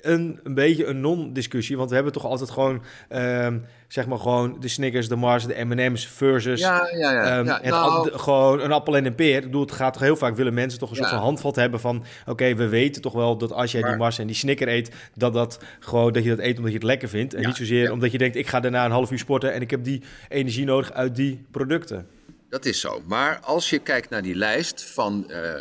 [0.02, 1.78] een, een beetje een non-discussie.
[1.78, 5.66] Want we hebben toch altijd gewoon, ehm, zeg maar gewoon de Snickers, de Mars, de
[5.66, 7.38] M&M's versus Ja, ja, ja.
[7.38, 9.38] ehm, ja nou, gewoon een appel en een peer.
[9.38, 11.80] Ik bedoel, het gaat toch heel vaak, willen mensen toch een soort van handvat hebben
[11.80, 12.04] van...
[12.26, 14.92] Oké, we weten toch wel dat als jij die Mars en die Snicker eet...
[15.14, 17.34] Dat, dat, gewoon, dat je dat eet omdat je het lekker vindt.
[17.34, 19.54] En niet zozeer omdat je denkt, ik ga daarna een half uur sporten...
[19.54, 22.08] en ik heb die energie nodig uit die producten.
[22.50, 23.02] Dat is zo.
[23.06, 25.54] Maar als je kijkt naar die lijst van eh,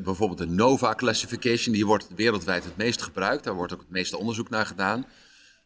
[0.00, 4.16] bijvoorbeeld de Nova Classification, die wordt wereldwijd het meest gebruikt, daar wordt ook het meeste
[4.16, 5.06] onderzoek naar gedaan.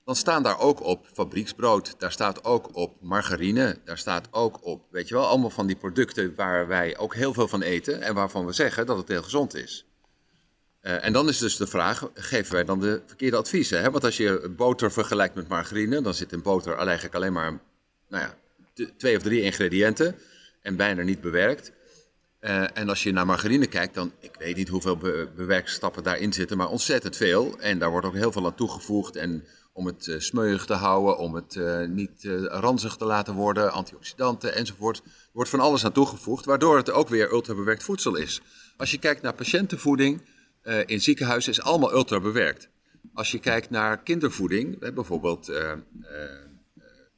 [0.04, 4.84] Dan staan daar ook op fabrieksbrood, daar staat ook op margarine, daar staat ook op,
[4.90, 8.14] weet je wel, allemaal van die producten waar wij ook heel veel van eten en
[8.14, 9.86] waarvan we zeggen dat het heel gezond is.
[10.80, 13.80] Eh, en dan is dus de vraag, geven wij dan de verkeerde adviezen?
[13.80, 13.90] Hè?
[13.90, 17.60] Want als je boter vergelijkt met margarine, dan zit in boter eigenlijk alleen maar
[18.08, 18.36] nou ja,
[18.96, 20.18] twee of drie ingrediënten
[20.62, 21.72] en bijna niet bewerkt.
[22.42, 26.32] Eh, en als je naar margarine kijkt, dan, ik weet niet hoeveel be bewerkstappen daarin
[26.32, 27.58] zitten, maar ontzettend veel.
[27.58, 29.16] En daar wordt ook heel veel aan toegevoegd.
[29.16, 33.72] En om het eh, smeuig te houden, om het eh, niet ranzig te laten worden,
[33.72, 34.96] antioxidanten enzovoort.
[34.98, 38.40] Er wordt van alles aan toegevoegd, waardoor het ook weer ultrabewerkt voedsel is.
[38.76, 40.22] Als je kijkt naar patiëntenvoeding
[40.86, 42.68] in ziekenhuizen, is allemaal ultrabewerkt.
[43.14, 45.52] Als je kijkt naar kindervoeding, bijvoorbeeld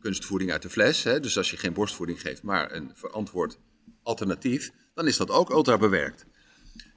[0.00, 1.02] kunstvoeding uit de fles.
[1.02, 1.20] Hè?
[1.20, 3.58] Dus als je geen borstvoeding geeft, maar een verantwoord
[4.02, 6.24] alternatief, dan is dat ook ultra bewerkt.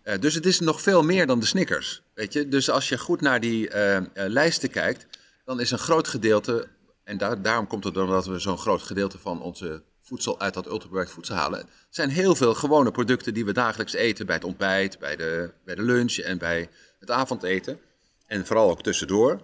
[0.04, 2.02] Eh, dus het is nog veel meer dan de Snickers.
[2.14, 2.48] Weet je?
[2.48, 5.08] Dus als je goed naar die eh, eh, lijsten kijkt,
[5.46, 6.68] dan is een groot gedeelte,
[7.04, 10.66] en daar, daarom komt het doordat we zo'n groot gedeelte van onze voedsel uit dat
[10.66, 11.60] ultrabewerkt voedsel halen.
[11.60, 15.52] Het zijn heel veel gewone producten die we dagelijks eten bij het ontbijt, bij de,
[15.66, 16.70] bij de lunch en bij
[17.00, 17.80] het avondeten.
[18.26, 19.42] En vooral ook tussendoor.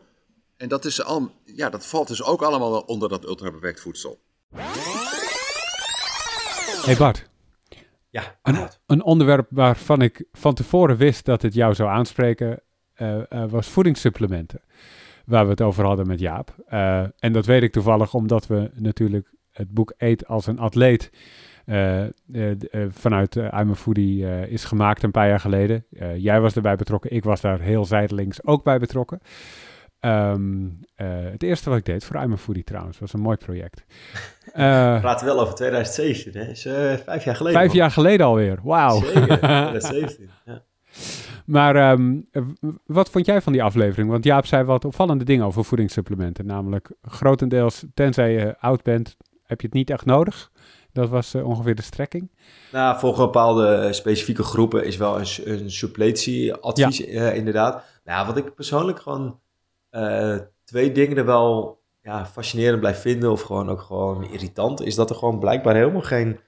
[0.57, 4.19] En dat, is al, ja, dat valt dus ook allemaal onder dat ultrabewerkt voedsel.
[6.85, 7.25] Hey Bart,
[8.13, 12.61] Ja, een, een onderwerp waarvan ik van tevoren wist dat het jou zou aanspreken,
[12.93, 14.61] eh, eh, was voedingssupplementen.
[15.25, 16.55] Waar we het over hadden met Jaap.
[16.65, 21.11] Eh, en dat weet ik toevallig omdat we natuurlijk het boek Eet als een atleet
[22.89, 25.85] vanuit I'm a Foodie is gemaakt een paar jaar geleden.
[26.17, 29.19] Jij was erbij betrokken, ik was daar heel zijdelings ook bij betrokken.
[30.03, 33.37] Ehm, eh, het eerste wat ik deed voor I'm a Foodie trouwens, was een mooi
[33.37, 33.83] project.
[34.53, 36.49] Eh, We praten wel over 2017, hè?
[36.49, 36.73] is eh,
[37.05, 37.59] vijf jaar geleden.
[37.59, 37.77] vijf man.
[37.77, 38.99] jaar geleden alweer, wauw.
[39.01, 40.29] Zeker, 2017.
[40.45, 40.61] Ja.
[41.45, 42.19] Maar ehm,
[42.85, 44.09] wat vond jij van die aflevering?
[44.09, 46.45] Want Jaap zei wat opvallende dingen over voedingssupplementen.
[46.45, 50.51] Namelijk grotendeels, tenzij je oud bent, heb je het niet echt nodig.
[50.91, 52.31] Dat was eh, ongeveer de strekking.
[52.71, 57.83] Nou, voor bepaalde eh, specifieke groepen is wel een, een suppletieadvies, eh, inderdaad.
[58.05, 59.39] Nou, wat ik persoonlijk gewoon
[59.93, 64.95] eh, twee dingen er wel ja, fascinerend blijf vinden, of gewoon ook gewoon irritant, is
[64.95, 66.39] dat er gewoon blijkbaar helemaal geen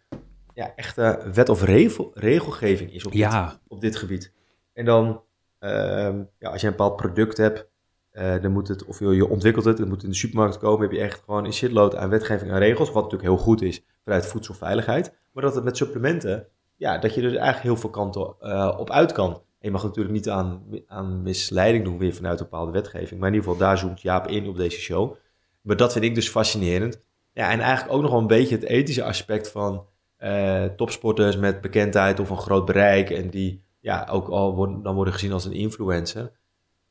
[0.54, 4.34] ja, echte wet of regel, regelgeving is op dit, op dit gebied.
[4.74, 5.22] En dan,
[5.60, 7.68] ehm, ja, als je een bepaald product hebt,
[8.12, 10.58] eh, dan moet het, of je, je ontwikkelt het, dan moet het in de supermarkt
[10.58, 13.62] komen, heb je echt gewoon een shitload aan wetgeving en regels, wat natuurlijk heel goed
[13.62, 15.14] is vanuit voedselveiligheid.
[15.32, 18.90] Maar dat het met supplementen, ja, dat je er eigenlijk heel veel kanten eh, op
[18.90, 19.42] uit kan.
[19.66, 23.20] Je mag natuurlijk niet aan, aan misleiding doen weer vanuit een bepaalde wetgeving.
[23.20, 25.16] Maar in ieder geval, daar zoomt Jaap in op deze show.
[25.62, 27.02] Maar dat vind ik dus fascinerend.
[27.34, 29.86] Ja, en eigenlijk ook nog wel een beetje het ethische aspect van
[30.18, 33.10] eh, topsporters met bekendheid of een groot bereik.
[33.10, 36.32] En die ja, ook al worden, dan worden gezien als een influencer.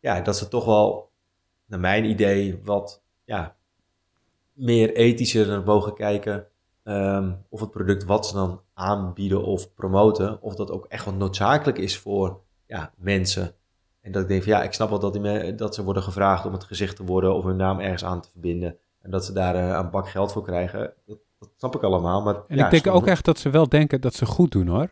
[0.01, 1.11] Ja, dat ze toch wel,
[1.67, 3.57] naar mijn idee, wat ja,
[4.53, 6.47] meer ethischer naar mogen kijken.
[6.85, 11.15] ehm, of het product wat ze dan aanbieden of promoten, of dat ook echt wel
[11.15, 13.55] noodzakelijk is voor ja, mensen.
[14.01, 16.03] En dat ik denk van ja, ik snap wel dat, die me- dat ze worden
[16.03, 18.77] gevraagd om het gezicht te worden of hun naam ergens aan te verbinden.
[19.01, 20.93] En dat ze daar eh, een bak geld voor krijgen.
[21.07, 22.23] Dat, dat snap ik allemaal.
[22.23, 24.51] Maar, en ja, ik denk soms- ook echt dat ze wel denken dat ze goed
[24.53, 24.89] doen hoor.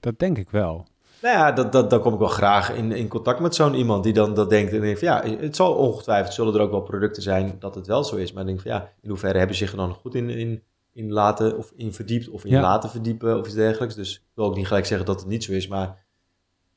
[0.00, 0.86] Dat denk ik wel.
[1.22, 4.04] Nou ja, dat, dat, dan kom ik wel graag in, in contact met zo'n iemand
[4.04, 4.72] die dan dat denkt.
[4.72, 7.86] En denkt van ja, het zal ongetwijfeld, zullen er ook wel producten zijn dat het
[7.86, 8.32] wel zo is.
[8.32, 10.62] Maar ik denk van ja, in hoeverre hebben ze zich er dan goed in, in,
[10.92, 12.60] in laten of in verdiept of in Ja.
[12.60, 13.94] laten verdiepen of iets dergelijks.
[13.94, 15.68] Dus ik wil ook niet gelijk zeggen dat het niet zo is.
[15.68, 16.01] Maar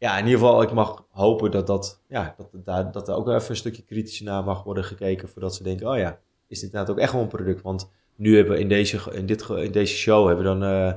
[0.06, 3.28] ja, in ieder geval, ik mag hopen dat, dat, ja, dat, daar, dat er ook
[3.30, 5.30] even een stukje kritisch naar mag worden gekeken.
[5.30, 7.62] Voordat ze denken, oh ja, is dit inderdaad ook echt wel een product?
[7.62, 10.94] Want nu hebben we in deze, in dit, in deze show hebben we dan eh,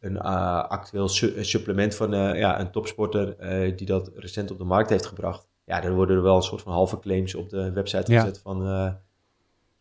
[0.00, 3.36] een eh, actueel su- een supplement van eh, ja, een topsporter
[3.76, 5.48] die dat recent op de markt heeft gebracht.
[5.64, 8.20] Ja, daar worden er wel een soort van halve claims op de website Ja.
[8.20, 8.96] gezet van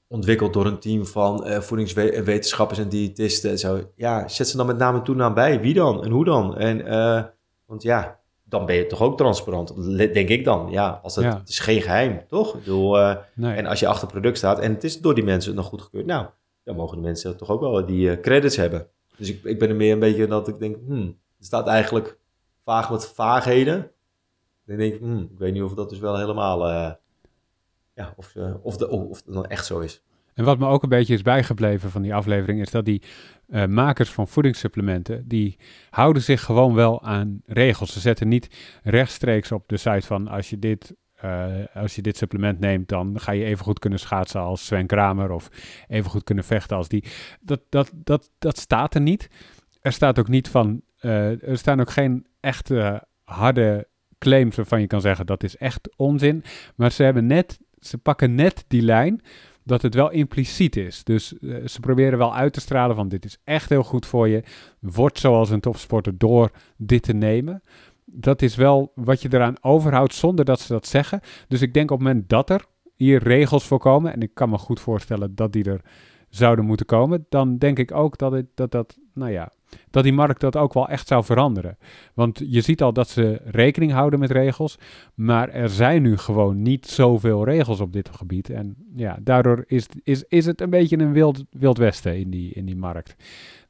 [0.07, 3.49] ontwikkeld door een team van voedingswetenschappers en diëtisten.
[3.51, 3.81] en Zo.
[3.95, 5.59] Ja, zet ze dan met naam en toenaam bij.
[5.61, 6.57] Wie dan en hoe dan?
[6.57, 6.85] En,
[7.65, 8.19] want ja,
[8.53, 10.71] dan ben je toch ook transparant, denk ik dan.
[10.71, 11.37] Ja, als het, Ja.
[11.37, 12.53] het is geen geheim, toch?
[12.53, 13.55] Ik bedoel, eh, Nee.
[13.55, 16.05] en als je achter het product staat en het is door die mensen nog goedgekeurd,
[16.05, 16.25] nou,
[16.63, 18.87] dan mogen de mensen toch ook wel die eh, credits hebben.
[19.17, 22.17] Dus ik, ik ben er meer een beetje dat ik denk, hmm, het staat eigenlijk
[22.63, 23.91] vaag met vaagheden.
[24.65, 26.91] Dan denk ik, hmm, ik weet niet of dat dus wel helemaal eh,
[27.95, 30.03] ja, of, of, de, of het dan echt zo is.
[30.33, 33.01] En wat me ook een beetje is bijgebleven van die aflevering, is dat die
[33.53, 35.57] eh, makers van voedingssupplementen, die
[35.89, 37.93] houden zich gewoon wel aan regels.
[37.93, 38.49] Ze zetten niet
[38.83, 43.19] rechtstreeks op de site van als je dit, eh, als je dit supplement neemt, dan
[43.19, 45.49] ga je even goed kunnen schaatsen als Sven Kramer of
[45.87, 47.03] even goed kunnen vechten als die.
[47.41, 49.29] Dat, dat, dat, dat staat er niet.
[49.81, 53.87] Er staat ook niet van, eh, er staan ook geen echte harde
[54.17, 56.43] claims waarvan je kan zeggen dat is echt onzin.
[56.75, 59.21] Maar ze hebben net, ze pakken net die lijn
[59.63, 61.03] dat het wel impliciet is.
[61.03, 64.27] Dus eh, ze proberen wel uit te stralen van dit is echt heel goed voor
[64.27, 64.43] je.
[64.79, 67.61] Word zoals een topsporter door dit te nemen.
[68.05, 71.19] Dat is wel wat je eraan overhoudt zonder dat ze dat zeggen.
[71.47, 74.49] Dus ik denk op het moment dat er hier regels voor komen, en ik kan
[74.49, 75.81] me goed voorstellen dat die er
[76.29, 79.51] zouden moeten komen, dan denk ik ook dat het, dat, dat, nou ja,
[79.89, 81.77] dat die markt dat ook wel echt zou veranderen.
[82.13, 84.77] Want je ziet al dat ze rekening houden met regels,
[85.15, 88.49] maar er zijn nu gewoon niet zoveel regels op dit gebied.
[88.49, 92.53] En ja, daardoor is, is, is het een beetje een wild, wild westen in die,
[92.53, 93.15] in die markt.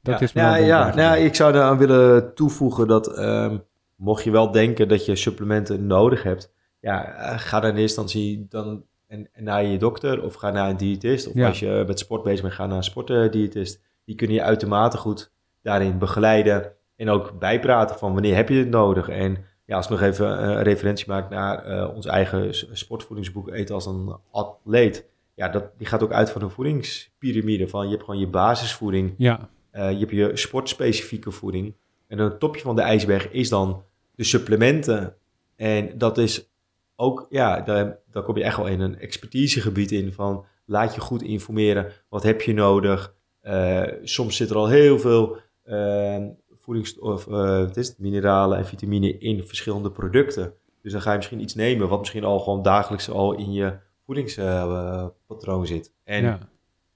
[0.02, 3.58] Dat ja, is ja, ja, nou, ik zou daaraan willen toevoegen dat ehm,
[3.96, 8.02] mocht je wel denken dat je supplementen nodig hebt, ja, eh, ga dan in eerste
[8.02, 11.28] instantie dan en, en naar je dokter of ga naar een diëtist.
[11.28, 11.48] Of Ja.
[11.48, 13.82] als je met sport bezig bent, ga naar een sportdiëtist.
[14.06, 15.32] Die kunnen je uitermate goed
[15.64, 19.10] daarin begeleiden en ook bijpraten van wanneer heb je het nodig.
[19.10, 23.50] En ja, als ik nog even eh, een referentie maak naar eh, ons eigen sportvoedingsboek
[23.50, 25.06] Eten als een atleet.
[25.36, 27.68] Ja, dat, die gaat ook uit van een voedingspyramide.
[27.68, 31.76] Van je hebt gewoon je basisvoeding, Ja, eh, je hebt je sportspecifieke voeding.
[32.08, 33.84] En het topje van de ijsberg is dan
[34.16, 35.16] de supplementen.
[35.56, 36.50] En dat is
[36.96, 41.02] ook, ja, daar, daar kom je echt wel in een expertisegebied in van laat je
[41.02, 41.92] goed informeren.
[42.10, 43.14] Wat heb je nodig?
[44.04, 45.38] Soms zit er al heel veel
[46.64, 50.54] voedings- of eh, wat is het, mineralen en vitamine in verschillende producten.
[50.82, 53.78] Dus dan ga je misschien iets nemen wat misschien al gewoon dagelijks al in je
[54.06, 55.94] voedingspatroon zit.
[56.04, 56.40] En ja.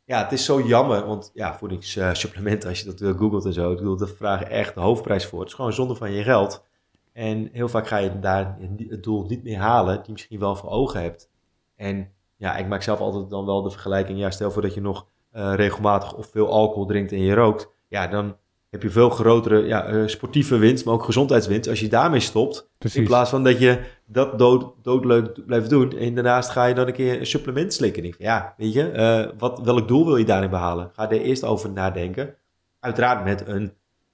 [0.05, 3.71] ja, het is zo jammer, want ja, voedingssupplementen, als je dat uh, googelt en zo,
[3.71, 5.39] ik bedoel, daar vragen echt de hoofdprijs voor.
[5.39, 6.65] Het is gewoon zonde van je geld.
[7.13, 8.57] En heel vaak ga je daar
[8.87, 11.29] het doel niet meer halen die je misschien wel voor ogen hebt.
[11.75, 14.81] En ja, ik maak zelf altijd dan wel de vergelijking, ja, stel voor dat je
[14.81, 17.69] nog uh, regelmatig of veel alcohol drinkt en je rookt.
[17.87, 18.35] Ja, dan
[18.69, 22.69] heb je veel grotere ja, uh, sportieve winst, maar ook gezondheidswinst als je daarmee stopt.
[22.77, 22.99] Precies.
[22.99, 26.87] In plaats van dat je dat dood, doodleuk blijft doen en daarnaast ga je dan
[26.87, 28.03] een keer een supplement slikken.
[28.03, 30.89] En ik, ja, weet je, uh, wat, welk doel wil je daarin behalen?
[30.93, 32.35] Ga er eerst over nadenken.
[32.79, 33.73] Uiteraard met een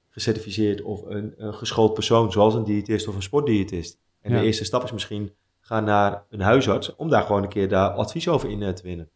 [0.09, 3.99] gecertificeerd of een, een geschoold persoon, zoals een diëtist of een sportdiëtist.
[4.21, 4.39] En ja.
[4.39, 7.89] de eerste stap is misschien gaan naar een huisarts om daar gewoon een keer daar
[7.89, 9.09] advies over in uh, te winnen.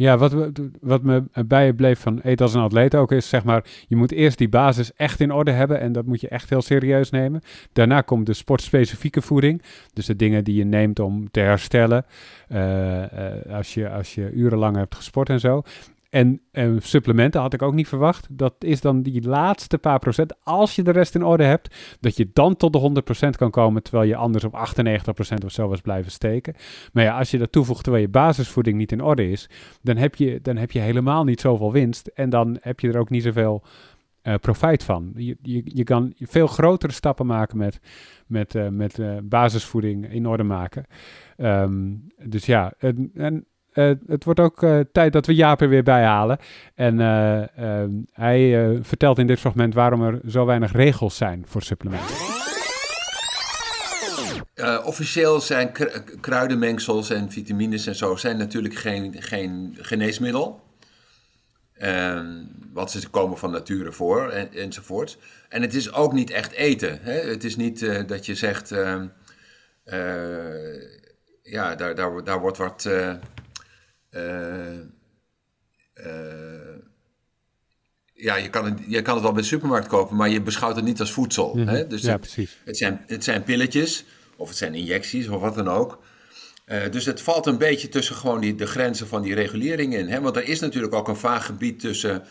[0.00, 0.34] Ja, wat,
[0.80, 4.38] wat me bijbleef van eten als een atleet ook is, zeg maar, je moet eerst
[4.38, 7.40] die basis echt in orde hebben en dat moet je echt heel serieus nemen.
[7.72, 12.04] Daarna komt de sportspecifieke voeding, dus de dingen die je neemt om te herstellen
[12.48, 13.06] uh, uh,
[13.52, 15.62] als, je, als je urenlang hebt gesport en zo.
[16.10, 18.26] En, en, supplementen had ik ook niet verwacht.
[18.30, 20.44] Dat is dan die laatste paar procent.
[20.44, 23.82] Als je de rest in orde hebt, dat je dan tot de 100% kan komen.
[23.82, 26.54] Terwijl je anders op 98% of zo was blijven steken.
[26.92, 29.48] Maar ja, als je dat toevoegt terwijl je basisvoeding niet in orde is.
[29.82, 32.06] Dan heb je, dan heb je helemaal niet zoveel winst.
[32.06, 33.62] En dan heb je er ook niet zoveel
[34.22, 35.12] uh, profijt van.
[35.16, 37.80] Je, je, je kan veel grotere stappen maken met,
[38.26, 40.84] met, uh, met uh, basisvoeding in orde maken.
[41.36, 45.68] Um, dus ja, en, en uh, het wordt ook uh, tijd dat we Jaap er
[45.68, 46.38] weer bijhalen.
[46.74, 47.42] En uh,
[48.12, 52.16] hij vertelt in dit fragment waarom er zo weinig regels zijn voor supplementen.
[54.84, 55.84] officieel zijn kr
[56.20, 60.60] kruidenmengsels en vitamines en zo zijn natuurlijk geen, geen geneesmiddel.
[62.72, 65.18] want ze komen van nature voor en, enzovoort.
[65.48, 66.98] En het is ook niet echt eten.
[67.02, 67.12] Hè?
[67.12, 68.74] Het is niet dat je zegt...
[71.42, 72.88] ja, daar, daar, daar wordt wat...
[74.10, 74.80] Uh,
[75.94, 76.76] uh,
[78.14, 80.76] ja, je kan, het, je kan het wel bij de supermarkt kopen, maar je beschouwt
[80.76, 81.54] het niet als voedsel.
[81.54, 81.68] Mm -hmm.
[81.68, 81.86] hè?
[81.86, 82.58] Dus ja, het, precies.
[82.64, 84.04] Het zijn, het zijn pilletjes,
[84.36, 86.02] of het zijn injecties, of wat dan ook.
[86.66, 90.08] Uh, dus het valt een beetje tussen gewoon die, de grenzen van die regulering in.
[90.08, 90.20] Hè?
[90.20, 92.22] Want er is natuurlijk ook een vaag gebied tussen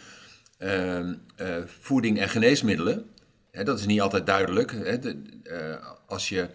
[1.80, 3.06] voeding en geneesmiddelen.
[3.52, 3.64] Hè?
[3.64, 4.72] Dat is niet altijd duidelijk.
[4.72, 5.00] Hè?
[5.00, 5.18] De,
[6.08, 6.50] als je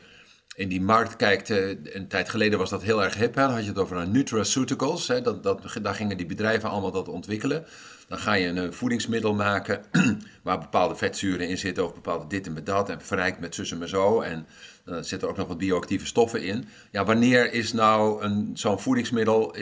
[0.55, 3.35] in die markt kijkt, een tijd geleden was dat heel erg hip.
[3.35, 3.43] Hè?
[3.43, 5.09] Dan had je het over nutraceuticals.
[5.09, 5.21] Hè?
[5.21, 7.65] Dat, dat, daar gingen die bedrijven allemaal dat ontwikkelen.
[8.09, 9.85] Dan ga je een voedingsmiddel maken
[10.43, 13.89] waar bepaalde vetzuren in zitten of bepaalde dit en dat en verrijkt met zus en
[13.89, 14.21] zo.
[14.21, 14.47] En
[14.85, 16.69] dan zitten er ook nog wat bioactieve stoffen in.
[16.91, 19.57] Ja, wanneer is nou zo'n voedingsmiddel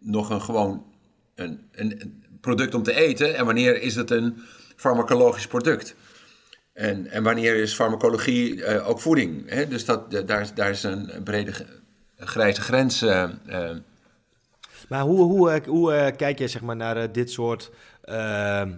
[0.00, 0.84] nog een gewoon
[1.34, 4.42] een, een product om te eten en wanneer is het een
[4.76, 5.94] farmacologisch product?
[6.72, 9.50] En, en wanneer is farmacologie uh, ook voeding?
[9.50, 9.68] Hè?
[9.68, 11.52] Dus dat, uh, daar, daar is een brede
[12.18, 13.30] grijze grens uh,
[14.88, 17.70] Maar hoe, hoe, hoe kijk jij zeg maar, naar dit soort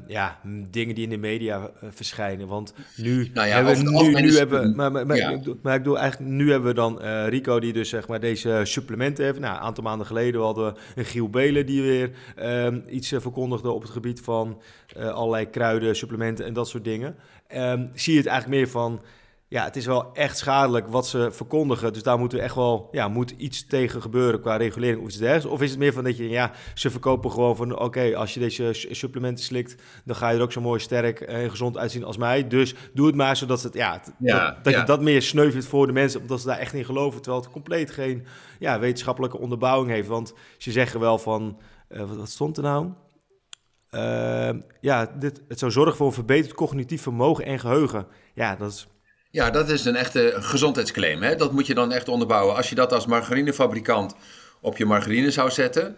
[0.06, 0.40] ja,
[0.70, 2.48] dingen die in de media verschijnen?
[2.48, 5.98] Want nu nou ja, hebben we, nu, nu hebben, maar, maar, maar, maar, ik bedoel
[5.98, 9.38] eigenlijk, nu hebben we dan Rico die dus zeg maar deze supplementen heeft.
[9.38, 13.70] Nou, een aantal maanden geleden hadden we een Giel Belen die weer ehm, iets verkondigde
[13.70, 14.62] op het gebied van
[14.96, 17.16] allerlei kruiden, supplementen en dat soort dingen.
[17.56, 19.00] Um, zie je het eigenlijk meer van
[19.54, 21.92] ja, het is wel echt schadelijk wat ze verkondigen.
[21.92, 25.16] Dus daar moet er echt wel ja, moet iets tegen gebeuren qua regulering of iets
[25.16, 25.46] dergelijks.
[25.46, 28.40] Of is het meer van dat je, ja, ze verkopen gewoon van, oké, als je
[28.40, 32.16] deze supplementen slikt, dan ga je er ook zo mooi sterk en gezond uitzien als
[32.16, 32.48] mij.
[32.48, 34.00] Dus doe het maar zodat het, ja,
[34.62, 37.42] dat, je dat meer sneuvelt voor de mensen, omdat ze daar echt in geloven, terwijl
[37.42, 38.26] het compleet geen
[38.58, 40.08] ja, wetenschappelijke onderbouwing heeft.
[40.08, 42.88] Want ze zeggen wel van, uh, wat, stond er nou?
[43.94, 48.06] Uh, ja, dit, het zou zorgen voor een verbeterd cognitief vermogen en geheugen.
[48.34, 48.86] Ja, dat is
[49.34, 51.22] ja, dat is een echte gezondheidsclaim.
[51.22, 51.36] Hè?
[51.36, 52.56] Dat moet je dan echt onderbouwen.
[52.56, 54.14] Als je dat als margarinefabrikant
[54.60, 55.96] op je margarine zou zetten,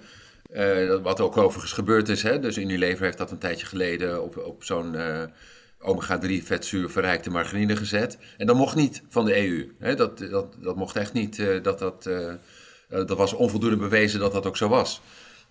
[0.53, 2.39] uh, wat ook overigens gebeurd is, hè?
[2.39, 5.23] dus Unilever heeft dat een tijdje geleden op, op zo'n uh,
[5.79, 8.19] omega-3 vetzuur verrijkte margarine gezet.
[8.37, 9.73] En dat mocht niet van de EU.
[9.79, 9.95] Hè?
[9.95, 11.39] Dat, dat, dat mocht echt niet.
[11.39, 12.03] Uh, dat, dat,
[12.89, 15.01] dat was onvoldoende bewezen dat dat ook zo was.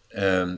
[0.08, 0.56] Ehm,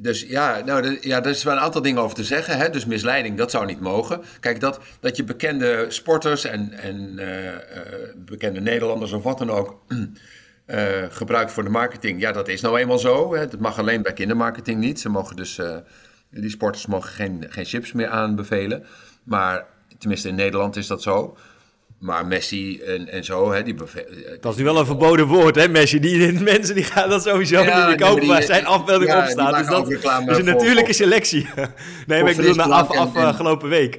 [0.00, 2.58] dus ja, nou, ja, er is wel een aantal dingen over te zeggen.
[2.58, 2.70] Hè?
[2.70, 4.22] Dus misleiding, dat zou niet mogen.
[4.40, 7.52] Kijk, dat, dat je bekende sporters en, en uh, uh,
[8.16, 12.20] bekende Nederlanders of wat dan ook uh, gebruikt voor de marketing.
[12.20, 13.34] Ja, dat is nou eenmaal zo.
[13.34, 13.46] Hè?
[13.46, 15.00] Dat mag alleen bij kindermarketing niet.
[15.00, 15.60] Ze mogen dus,
[16.30, 18.84] die sporters mogen geen, geen chips meer aanbevelen.
[19.24, 19.66] Maar
[19.98, 21.36] tenminste in Nederland is dat zo.
[22.04, 23.74] Maar Messi en, en zo, hè, die
[24.40, 26.00] Dat is nu wel een verboden woord, hè, Messi.
[26.00, 29.56] Die, mensen die gaan dat sowieso niet meer kopen, waar zijn afbeelding ja, op staat.
[29.56, 29.90] Dus dat
[30.30, 31.48] is een natuurlijke selectie.
[32.06, 33.98] nee, maar ik bedoel na af, afgelopen week.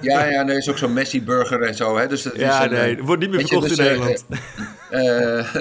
[0.00, 2.06] ja, ja, nee, is ook zo'n Messi-burger en zo, hè.
[2.06, 4.24] Dus dat ja, is nee, wordt niet meer verkocht in dus, Nederland.
[4.90, 5.54] Uh,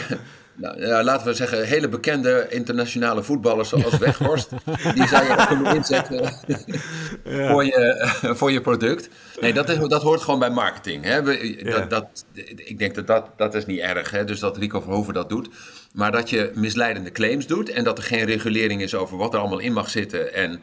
[0.54, 4.50] nou, ja, laten we zeggen, hele bekende internationale voetballers zoals Weghorst.
[4.94, 6.32] die zou je ook kunnen inzetten
[7.50, 9.08] voor, je, voor je product.
[9.40, 11.04] Nee, dat, is, dat hoort gewoon bij marketing.
[11.04, 11.22] Hè.
[11.64, 12.24] dat, dat,
[12.56, 14.24] ik denk dat dat, dat is niet erg, hè.
[14.24, 15.48] dus dat Rico Verhoeven dat doet.
[15.92, 19.40] Maar dat je misleidende claims doet en dat er geen regulering is over wat er
[19.40, 20.62] allemaal in mag zitten en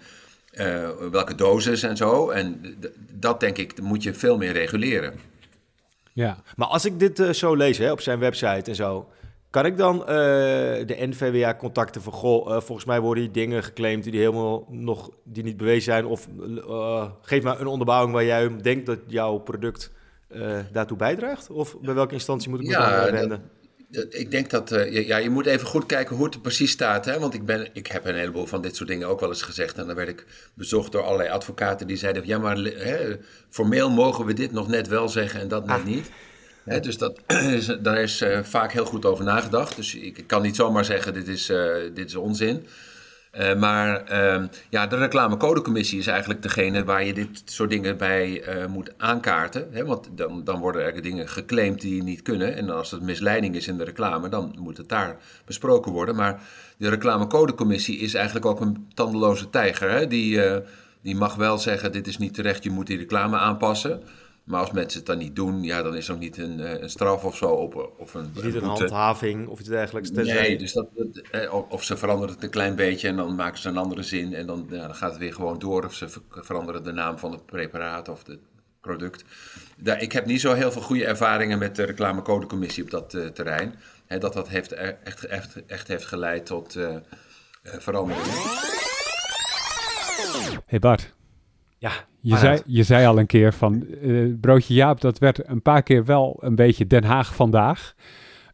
[0.53, 2.29] uh, welke doses en zo.
[2.29, 2.75] En
[3.11, 5.19] dat denk ik, moet je veel meer reguleren.
[6.13, 9.09] Ja, maar als ik dit uh, zo lees hè, op zijn website en zo
[9.49, 13.63] kan ik dan uh, de NVWA contacten van, goh, uh, volgens mij worden die dingen
[13.63, 16.05] geclaimd die helemaal nog die niet bewezen zijn?
[16.05, 19.91] Of uh, geef maar een onderbouwing waar jij denkt dat jouw product
[20.71, 21.49] daartoe bijdraagt?
[21.49, 23.41] Of bij welke instantie moet ik me ja, dan wenden?
[24.09, 27.05] ik denk dat ja, je moet even goed kijken hoe het precies staat.
[27.05, 27.19] Hè?
[27.19, 29.77] Want ik, ben, ik heb een heleboel van dit soort dingen ook wel eens gezegd.
[29.77, 33.17] En dan werd ik bezocht door allerlei advocaten die zeiden: ja, maar hè,
[33.49, 35.85] formeel mogen we dit nog net wel zeggen en dat net ah.
[35.85, 36.09] niet
[36.77, 37.19] dus dat,
[37.81, 39.75] daar is uh, vaak heel goed over nagedacht.
[39.75, 42.67] Dus ik, kan niet zomaar zeggen, dit is, uh, dit is onzin.
[43.39, 48.43] Uh, maar ehm, ja, de reclamecodecommissie is eigenlijk degene waar je dit soort dingen bij
[48.69, 49.85] moet aankaarten.
[49.85, 52.55] Want dan, dan worden er dingen geclaimd die niet kunnen.
[52.55, 56.15] En als het misleiding is in de reclame, dan moet het daar besproken worden.
[56.15, 56.41] Maar
[56.77, 60.09] de reclamecodecommissie is eigenlijk ook een tandeloze tijger.
[60.09, 60.41] Die,
[61.01, 64.01] die mag wel zeggen, dit is niet terecht, je moet die reclame aanpassen.
[64.49, 66.81] Maar als mensen het dan niet doen, ja, dan is er ook niet een, eh,
[66.81, 67.93] een straf of zo op.
[67.97, 70.11] Of een, niet een, handhaving of iets dergelijks.
[70.11, 70.87] Nee, dus dat,
[71.31, 74.33] eh, of ze veranderen het een klein beetje en dan maken ze een andere zin.
[74.33, 75.85] En dan, ja, dan gaat het weer gewoon door.
[75.85, 78.39] Of ze veranderen de naam van het preparaat of het
[78.81, 79.23] product.
[79.77, 83.27] Daar, ik heb niet zo heel veel goede ervaringen met de reclamecodecommissie op dat uh,
[83.27, 83.75] terrein.
[84.05, 86.95] He, dat dat heeft, echt, echt, echt heeft geleid tot uh,
[87.63, 88.33] veranderingen.
[90.65, 91.17] Hey Bart.
[91.79, 95.61] Ja, je zei, je zei al een keer van uh, Broodje Jaap, dat werd een
[95.61, 97.95] paar keer wel een beetje Den Haag vandaag.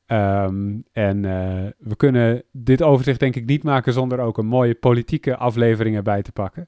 [0.08, 4.76] Um, en uh, we kunnen dit overzicht denk ik niet maken zonder ook een mooie
[4.76, 6.68] politieke aflevering erbij te pakken.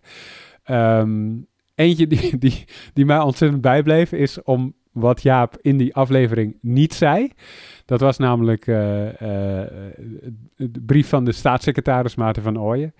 [0.69, 6.57] Um, eentje die, die, die mij ontzettend bijbleef is om wat Jaap in die aflevering
[6.61, 7.31] niet zei.
[7.85, 8.75] Dat was namelijk uh,
[10.55, 12.93] de brief van de staatssecretaris Maarten van Ooyen.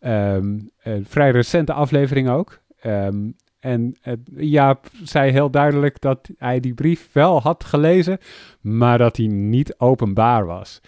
[0.00, 2.60] Um, een vrij recente aflevering ook.
[2.86, 8.18] Um, en uh, Jaap zei heel duidelijk dat hij die brief wel had gelezen,
[8.60, 10.80] maar dat hij niet openbaar was.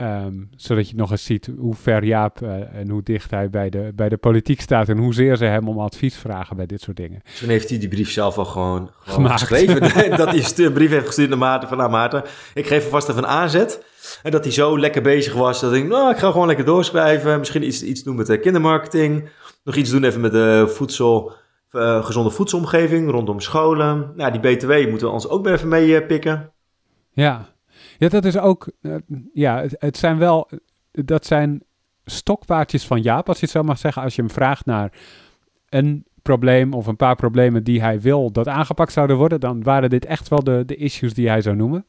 [0.00, 3.70] Um, zodat je nog eens ziet hoe ver Jaap uh, en hoe dicht hij bij
[3.70, 6.96] de, bij de politiek staat en hoezeer ze hem om advies vragen bij dit soort
[6.96, 7.22] dingen.
[7.38, 9.80] Toen heeft hij die brief zelf al gewoon, gewoon geschreven.
[10.16, 12.24] dat hij een brief heeft gestuurd naar Maarten van nou Maarten,
[12.54, 13.86] ik geef hem vast even een aanzet.
[14.22, 17.38] En dat hij zo lekker bezig was dat ik, nou, ik ga gewoon lekker doorschrijven.
[17.38, 19.28] Misschien iets, iets doen met de kindermarketing.
[19.68, 21.32] Nog iets doen even met de voedsel
[21.72, 24.12] uh, gezonde voedselomgeving rondom scholen.
[24.16, 26.52] Nou, die BTW moeten we ons ook even mee uh, pikken.
[27.10, 27.48] Ja.
[27.98, 28.70] ja, dat is ook.
[28.82, 28.94] Uh,
[29.32, 30.50] ja, het, het, zijn wel.
[30.90, 31.62] Dat zijn
[32.04, 34.02] stokpaardjes van Jaap, als je het zo mag zeggen.
[34.02, 34.92] Als je hem vraagt naar
[35.68, 39.90] een probleem of een paar problemen die hij wil dat aangepakt zouden worden, dan waren
[39.90, 41.86] dit echt wel de, de issues die hij zou noemen.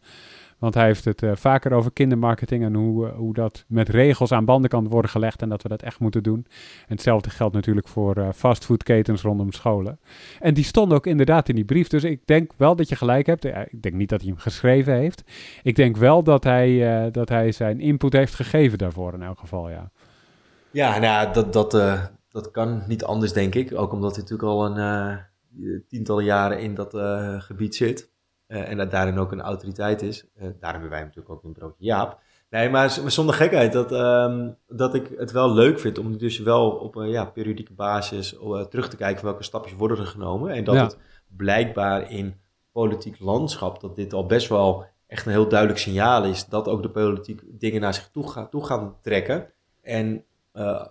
[0.60, 4.32] Want hij heeft het uh, vaker over kindermarketing en hoe, uh, hoe dat met regels
[4.32, 6.46] aan banden kan worden gelegd en dat we dat echt moeten doen.
[6.88, 10.00] En hetzelfde geldt natuurlijk voor uh, fastfoodketens rondom scholen.
[10.40, 11.88] En die stonden ook inderdaad in die brief.
[11.88, 13.46] Dus ik denk wel dat je gelijk hebt.
[13.46, 15.24] Ik denk niet dat hij hem geschreven heeft.
[15.64, 19.70] Ik denk wel dat hij, dat hij zijn input heeft gegeven daarvoor in elk geval,
[19.70, 19.92] ja.
[20.72, 21.72] Ja, nou, dat, dat,
[22.32, 23.74] dat kan niet anders, denk ik.
[23.76, 25.20] Ook omdat hij natuurlijk al een
[25.88, 26.94] tientallen jaren in dat
[27.44, 28.10] gebied zit.
[28.50, 30.26] Uh, en dat daarin ook een autoriteit is.
[30.38, 32.20] Uh, daar hebben wij natuurlijk ook een broodje Jaap.
[32.50, 36.70] Nee, maar, zonder gekheid dat, um, dat ik het wel leuk vind om dus wel
[36.72, 40.52] op een ja, periodieke basis uh, terug te kijken welke stapjes worden er genomen.
[40.52, 40.84] En dat ja.
[40.84, 40.98] het
[41.28, 42.36] blijkbaar in
[42.72, 46.82] politiek landschap, dat dit al best wel echt een heel duidelijk signaal is dat ook
[46.82, 49.52] de politiek dingen naar zich toe, ga, toe gaan trekken.
[49.82, 50.24] En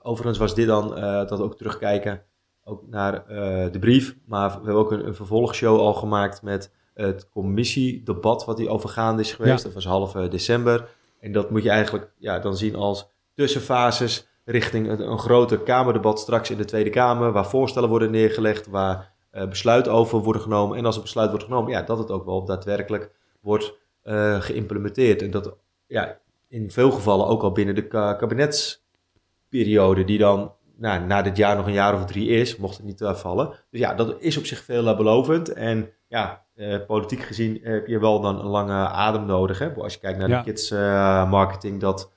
[0.02, 0.88] overigens was dit dan
[1.26, 2.22] dat ook terugkijken
[2.64, 3.26] ook naar
[3.72, 4.16] de brief.
[4.26, 6.72] Maar we hebben ook een, een vervolgshow al gemaakt met
[7.06, 9.58] het commissiedebat wat die overgaande is geweest.
[9.58, 9.64] Ja.
[9.64, 10.88] Dat was half december.
[11.20, 16.20] En dat moet je eigenlijk ja, dan zien als tussenfases richting een, een groter Kamerdebat
[16.20, 20.78] straks in de Tweede Kamer, waar voorstellen worden neergelegd, waar uh, besluiten over worden genomen.
[20.78, 23.74] En als een besluit wordt genomen, ja, dat het ook wel daadwerkelijk wordt
[24.04, 25.22] uh, geïmplementeerd.
[25.22, 26.18] En dat ja,
[26.48, 31.56] in veel gevallen ook al binnen de ka kabinetsperiode, die dan nou, na dit jaar
[31.56, 33.46] nog een jaar of drie is, mocht het niet uh, vallen.
[33.70, 35.52] Dus ja, dat is op zich veel belovend.
[35.52, 39.58] En ja, uh, politiek gezien heb je wel dan een lange adem nodig.
[39.58, 39.74] Hè?
[39.74, 40.38] Als je kijkt naar ja.
[40.38, 42.10] de kids uh, marketing, dat,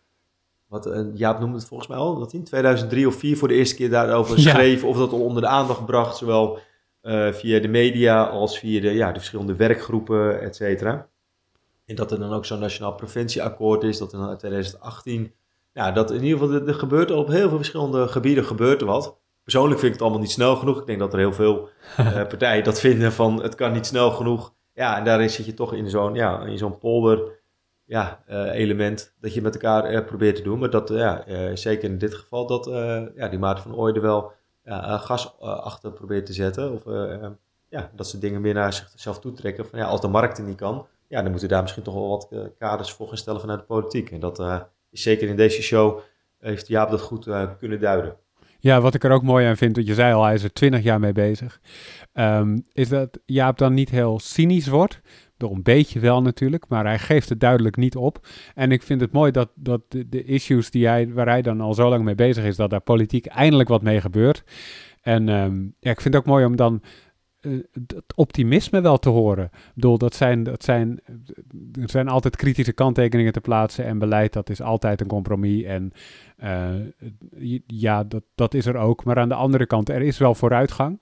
[0.68, 3.54] wat uh, Jaap noemde het volgens mij al, dat in 2003 of 4 voor de
[3.54, 4.50] eerste keer daarover ja.
[4.50, 6.60] schreef, of dat al onder de aandacht bracht, zowel
[7.32, 11.08] via de media als via de, ja, de verschillende werkgroepen, et cetera.
[11.86, 15.34] En dat er dan ook zo'n nationaal preventieakkoord is, dat in 2018,
[15.74, 18.88] ja, dat in ieder geval, er, er gebeurt op heel veel verschillende gebieden gebeurt er
[18.88, 19.21] wat.
[19.44, 20.80] Persoonlijk vind ik het allemaal niet snel genoeg.
[20.80, 21.70] Ik denk dat er heel veel
[22.00, 24.54] uh, partijen dat vinden van het kan niet snel genoeg.
[24.74, 27.40] Ja, en daarin zit je toch in zo'n ja, in zo'n polder
[27.86, 30.60] ja, uh, element dat je met elkaar uh, probeert te doen.
[30.60, 31.24] Maar dat, ja,
[31.56, 32.66] zeker in dit geval, dat
[33.16, 34.32] ja, die Maarten van Ooyden wel
[34.64, 36.74] gas achter probeert te zetten.
[36.74, 36.84] Of
[37.70, 39.66] ja, dat ze dingen meer naar zichzelf toetrekken.
[39.66, 41.94] Van, ja, als de markt er niet kan, ja, dan moeten we daar misschien toch
[41.94, 44.12] wel wat kaders voor gaan stellen vanuit de politiek.
[44.12, 44.40] En dat
[44.92, 46.00] is zeker in deze show,
[46.40, 47.28] heeft Jaap dat goed
[47.60, 48.16] kunnen duiden.
[48.64, 50.54] Ja, wat ik er ook mooi aan vind, want je zei al, hij is er
[50.54, 51.62] twintig jaar mee bezig,
[52.14, 55.02] um, is dat Jaap dan niet heel cynisch wordt.
[55.38, 58.28] Door een beetje wel natuurlijk, maar hij geeft het duidelijk niet op.
[58.56, 61.74] En ik vind het mooi dat, dat de, issues die hij, waar hij dan al
[61.74, 64.44] zo lang mee bezig is, dat daar politiek eindelijk wat mee gebeurt.
[65.02, 66.82] En um, ja, ik vind het ook mooi om dan
[67.42, 69.46] het optimisme wel te horen.
[69.46, 71.00] Ik bedoel, dat zijn, dat zijn,
[71.82, 75.64] er zijn altijd kritische kanttekeningen te plaatsen en beleid, dat is altijd een compromis.
[75.64, 75.92] En
[76.44, 76.70] uh,
[77.68, 79.04] ja, dat, dat is er ook.
[79.04, 81.02] Maar aan de andere kant, er is wel vooruitgang.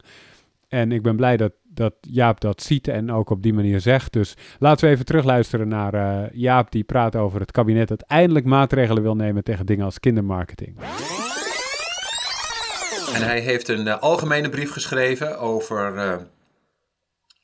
[0.67, 4.13] En ik ben blij dat, dat Jaap dat ziet en ook op die manier zegt.
[4.13, 8.45] Dus laten we even terugluisteren naar uh, Jaap, die praat over het kabinet dat eindelijk
[8.45, 10.77] maatregelen wil nemen tegen dingen als kindermarketing.
[13.13, 16.15] En hij heeft een uh, algemene brief geschreven over uh,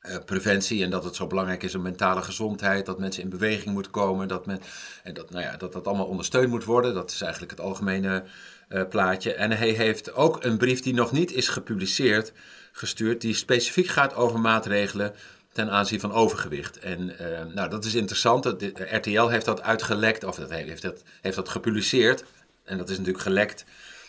[0.02, 3.74] uh, preventie en dat het zo belangrijk is om mentale gezondheid, dat mensen in beweging
[3.74, 4.60] moeten komen, dat, men,
[5.02, 6.94] en dat, nou ja, dat dat allemaal ondersteund moet worden.
[6.94, 8.24] Dat is eigenlijk het algemene
[8.88, 9.34] plaatje.
[9.34, 12.32] En hij heeft ook een brief die nog niet is gepubliceerd,
[12.72, 15.14] gestuurd, die specifiek gaat over maatregelen
[15.52, 16.78] ten aanzien van overgewicht.
[16.78, 17.12] En
[17.54, 18.44] nou, dat is interessant.
[18.74, 22.24] RTL heeft dat uitgelekt, of dat heeft, dat, heeft dat gepubliceerd.
[22.64, 23.64] En dat is natuurlijk gelekt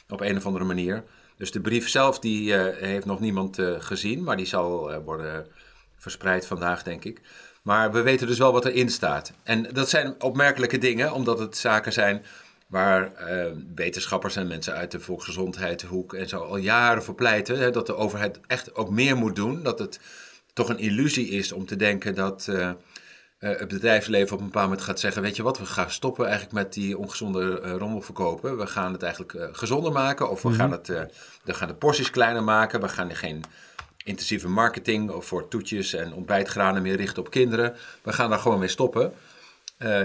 [0.10, 1.04] op een of andere manier.
[1.38, 4.98] Dus de brief zelf die, uh, heeft nog niemand uh, gezien, maar die zal uh,
[5.06, 5.48] worden
[5.98, 7.22] verspreid vandaag, denk ik.
[7.62, 9.34] Maar we weten dus wel wat erin staat.
[9.44, 12.26] En dat zijn opmerkelijke dingen, omdat het zaken zijn
[12.68, 13.12] waar
[13.76, 17.60] wetenschappers en mensen uit de volksgezondheidshoek en zo al jaren voor pleiten.
[17.60, 19.64] Hè, dat de overheid echt ook meer moet doen.
[19.64, 20.00] Dat het
[20.54, 22.50] toch een illusie is om te denken dat
[23.40, 26.54] het bedrijfsleven op een bepaald moment gaat zeggen: Weet je wat, we gaan stoppen eigenlijk
[26.54, 28.58] met die ongezonde uh, rommel verkopen.
[28.58, 30.88] We gaan het eigenlijk uh, gezonder maken, of we gaan, het,
[31.44, 32.82] we gaan de porties kleiner maken.
[32.82, 33.44] We gaan geen
[34.04, 37.76] intensieve marketing voor toetjes en ontbijtgranen meer richten op kinderen.
[38.02, 39.14] We gaan daar gewoon mee stoppen.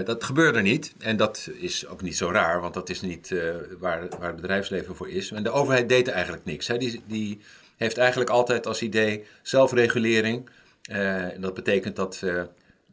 [0.05, 3.35] dat gebeurde niet en dat is ook niet zo raar, want dat is niet
[3.79, 5.31] waar, waar het bedrijfsleven voor is.
[5.31, 6.67] En de overheid deed eigenlijk niks.
[6.67, 6.77] Hè.
[6.77, 7.41] Die, die
[7.77, 10.49] heeft eigenlijk altijd als idee zelfregulering.
[10.81, 12.23] en dat betekent dat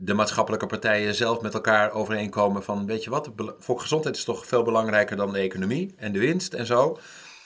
[0.03, 4.47] de maatschappelijke partijen zelf met elkaar overeenkomen van, weet je wat, voor gezondheid is toch
[4.47, 6.99] veel belangrijker dan de economie en de winst en zo.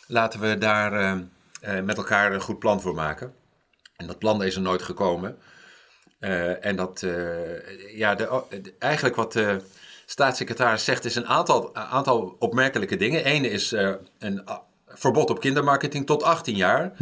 [0.06, 1.20] Laten we daar uh,
[1.62, 3.34] uh, met elkaar een goed plan voor maken.
[3.96, 5.38] En dat plan is er nooit gekomen.
[6.20, 7.06] Uh, en dat,
[7.94, 8.44] ja, de,
[8.78, 9.38] eigenlijk wat
[10.06, 13.28] staatssecretaris zegt is een aantal, aantal opmerkelijke dingen.
[13.28, 13.70] Eén is
[14.18, 14.44] een
[14.86, 16.92] verbod op kindermarketing tot 18 jaar.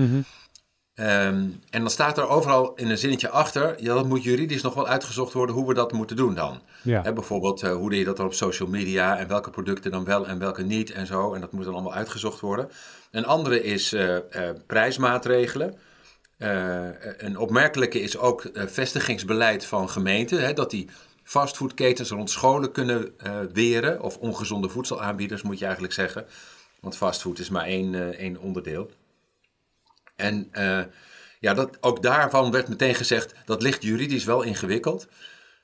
[0.95, 4.75] Ehm, en dan staat er overal in een zinnetje achter, ja, dat moet juridisch nog
[4.75, 6.61] wel uitgezocht worden hoe we dat moeten doen dan.
[6.83, 7.13] Ja.
[7.13, 10.27] bijvoorbeeld, uh, hoe doe je dat dan op social media en welke producten dan wel
[10.27, 11.35] en welke niet en zo.
[11.35, 12.69] En dat moet dan allemaal uitgezocht worden.
[13.11, 14.17] Een andere is uh,
[14.67, 15.75] prijsmaatregelen.
[17.19, 20.89] een opmerkelijke is ook vestigingsbeleid van gemeenten, dat die
[21.25, 23.15] fastfoodketens rond scholen kunnen
[23.53, 26.27] weren, of ongezonde voedselaanbieders moet je eigenlijk zeggen.
[26.81, 28.91] Want fastfood is maar één, één onderdeel.
[30.23, 30.81] En uh,
[31.41, 35.09] ja, dat, ook daarvan werd meteen gezegd, dat ligt juridisch wel ingewikkeld.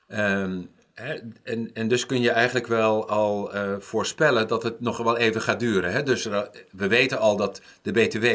[0.07, 4.97] Um, hè, en, en dus kun je eigenlijk wel al uh, voorspellen dat het nog
[4.97, 5.91] wel even gaat duren.
[5.91, 6.03] Hè?
[6.03, 6.23] Dus
[6.71, 8.25] we weten al dat de BTW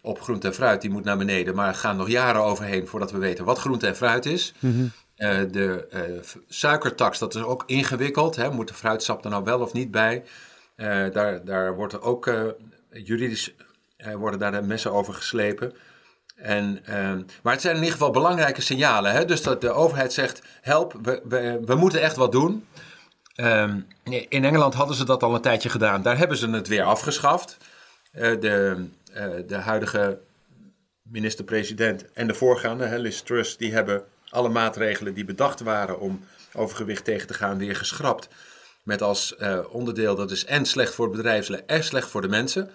[0.00, 1.54] op groente en fruit, die moet naar beneden.
[1.54, 4.54] Maar er gaan nog jaren overheen voordat we weten wat groente en fruit is.
[4.58, 4.92] Mm -hmm.
[5.16, 8.36] uh, de suikertax, dat is ook ingewikkeld.
[8.36, 8.50] Hè?
[8.50, 10.24] Moet de fruitsap er nou wel of niet bij?
[11.12, 12.32] daar, daar wordt er ook
[12.90, 13.54] juridisch
[14.16, 15.72] worden daar de messen over geslepen.
[16.36, 19.12] En, uh, maar het zijn in ieder geval belangrijke signalen.
[19.12, 19.24] Hè?
[19.24, 22.66] Dus dat de overheid zegt: help, we, we, moeten echt wat doen.
[23.36, 26.02] Um, in Engeland hadden ze dat al een tijdje gedaan.
[26.02, 27.56] Daar hebben ze het weer afgeschaft.
[28.12, 28.86] Uh, de,
[29.16, 30.18] uh, de huidige
[31.02, 36.24] minister-president en de voorgaande, hè, Liz Truss, die hebben alle maatregelen die bedacht waren om
[36.52, 38.28] overgewicht tegen te gaan weer geschrapt.
[38.82, 42.28] Met als uh, onderdeel dat is en slecht voor het bedrijfsleven en slecht voor de
[42.28, 42.70] mensen.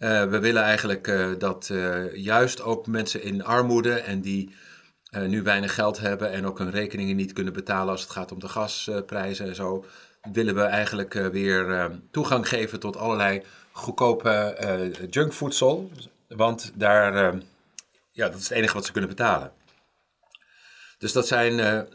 [0.00, 4.54] Uh, we willen eigenlijk uh, dat uh, juist ook mensen in armoede en die
[5.26, 8.38] nu weinig geld hebben en ook hun rekeningen niet kunnen betalen als het gaat om
[8.38, 9.84] de gasprijzen en zo,
[10.32, 13.42] willen we eigenlijk weer toegang geven tot allerlei
[13.72, 14.56] goedkope
[15.10, 15.90] junkvoedsel.
[16.28, 17.34] Want daar,
[18.10, 19.52] ja, dat is het enige wat ze kunnen betalen.
[20.98, 21.86] Dus dat zijn,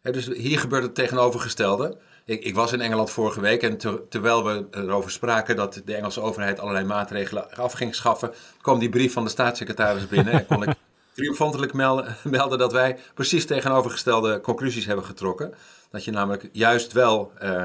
[0.00, 1.98] dus hier gebeurt het tegenovergestelde.
[2.28, 6.20] Ik, ik, was in Engeland vorige week en terwijl we erover spraken dat de Engelse
[6.20, 10.62] overheid allerlei maatregelen af ging schaffen, kwam die brief van de staatssecretaris binnen en kon
[10.62, 10.74] ik
[11.14, 15.54] triomfantelijk melden, melden dat wij precies tegenovergestelde conclusies hebben getrokken.
[15.90, 17.64] Dat je namelijk juist wel uh,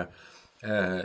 [0.62, 1.00] uh,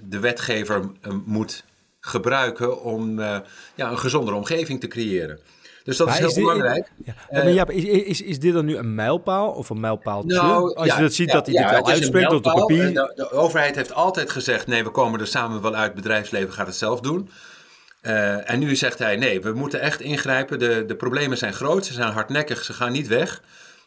[0.00, 1.64] de wetgever uh, moet
[2.00, 3.44] gebruiken om ja,
[3.90, 5.40] een gezondere omgeving te creëren.
[5.84, 6.92] Dus dat is heel belangrijk.
[7.04, 7.44] Ja.
[7.44, 10.36] Uh, ja, is, is, is dit dan nu een mijlpaal of een mijlpaaltje?
[10.36, 12.94] Nou, Als je dat ziet dat hij dit wel uitspreekt op papier.
[12.94, 15.92] De, de, overheid heeft altijd gezegd, nee, we komen er samen wel uit.
[15.92, 17.30] Het bedrijfsleven gaat het zelf doen.
[18.02, 20.58] Uh, en nu zegt hij, nee, we moeten echt ingrijpen.
[20.58, 23.42] De, de problemen zijn groot, ze zijn hardnekkig, ze gaan niet weg.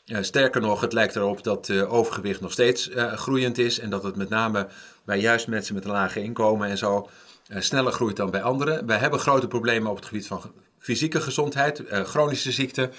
[0.05, 3.79] Uh, sterker nog, het lijkt erop dat uh, overgewicht nog steeds groeiend is.
[3.79, 4.67] En dat het met name
[5.05, 7.09] bij juist mensen met een lage inkomen en zo
[7.57, 8.85] sneller groeit dan bij anderen.
[8.85, 10.41] We hebben grote problemen op het gebied van
[10.83, 12.89] fysieke gezondheid, uh, chronische ziekten.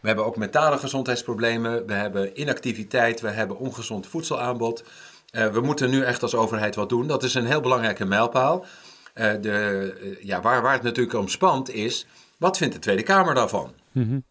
[0.00, 1.86] We hebben ook mentale gezondheidsproblemen.
[1.86, 3.20] We hebben inactiviteit.
[3.20, 4.84] We hebben ongezond voedselaanbod.
[5.30, 7.06] Uh, we moeten nu echt als overheid wat doen.
[7.06, 8.64] Dat is een heel belangrijke mijlpaal.
[9.14, 12.06] Uh, de, ja, waar, waar het natuurlijk om spant is,
[12.38, 13.74] wat vindt de Tweede Kamer daarvan?
[13.92, 14.24] Mm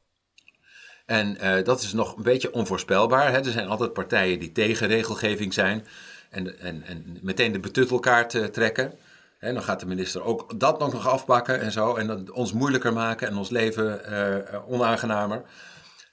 [1.05, 3.32] En dat is nog een beetje onvoorspelbaar.
[3.32, 3.38] Hè?
[3.38, 5.86] Er zijn altijd partijen die tegen regelgeving zijn
[6.30, 8.93] en, en, en meteen de betuttelkaart trekken.
[9.42, 11.96] En dan gaat de minister ook dat nog afpakken en zo.
[11.96, 15.42] En dat ons moeilijker maken en ons leven uh, onaangenamer.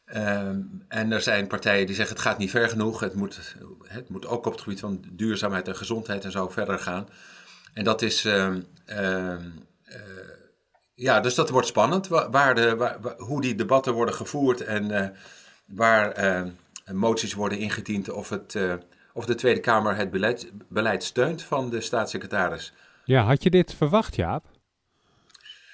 [0.05, 3.01] Ehm, en er zijn partijen die zeggen het gaat niet ver genoeg.
[3.01, 6.79] Het moet, het moet ook op het gebied van duurzaamheid en gezondheid en zo verder
[6.79, 7.09] gaan.
[7.75, 8.25] En dat is...
[8.25, 8.55] Uh,
[10.95, 12.09] ja, dus dat wordt spannend.
[12.09, 15.07] Waar de, waar, hoe die debatten worden gevoerd en uh,
[15.67, 16.47] waar
[16.93, 18.11] moties worden ingediend.
[18.11, 18.59] Of, het,
[19.13, 22.73] of de Tweede Kamer het beleid, beleid steunt van de staatssecretaris.
[23.09, 24.45] Ja, had je dit verwacht, Jaap?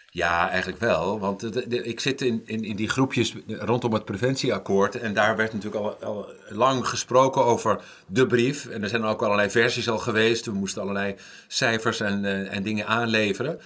[0.06, 1.18] Ja, eigenlijk wel.
[1.18, 4.96] Want ik zit in, in, in die groepjes rondom het preventieakkoord.
[4.96, 8.66] En daar werd natuurlijk al, al, lang gesproken over de brief.
[8.66, 10.46] En er zijn ook allerlei versies al geweest.
[10.46, 11.14] We moesten allerlei
[11.48, 13.60] cijfers en, uh, en dingen aanleveren.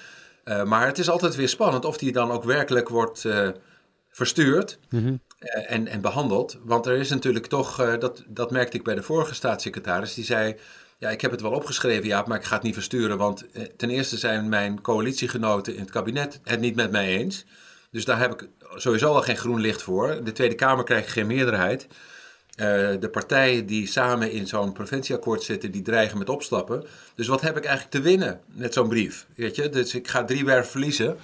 [0.44, 3.48] Uh, maar het is altijd weer spannend of die dan ook werkelijk wordt uh,
[4.10, 5.20] verstuurd mm-hmm.
[5.66, 6.58] en, en behandeld.
[6.64, 10.56] Want er is natuurlijk toch, dat, dat merkte ik bij de vorige staatssecretaris, die zei
[10.98, 13.18] ja, ik heb het wel opgeschreven, ja, maar ik ga het niet versturen.
[13.18, 17.44] Want eh, ten eerste zijn mijn coalitiegenoten in het kabinet het niet met mij eens.
[17.90, 20.24] Dus daar heb ik sowieso al geen groen licht voor.
[20.24, 21.86] De Tweede Kamer krijgt geen meerderheid.
[22.60, 22.66] Uh,
[23.00, 26.84] de partijen die samen in zo'n preventieakkoord zitten, die dreigen met opstappen.
[27.14, 29.26] Dus wat heb ik eigenlijk te winnen met zo'n brief?
[29.34, 29.68] Weet je?
[29.68, 31.16] Dus ik ga drie werf verliezen.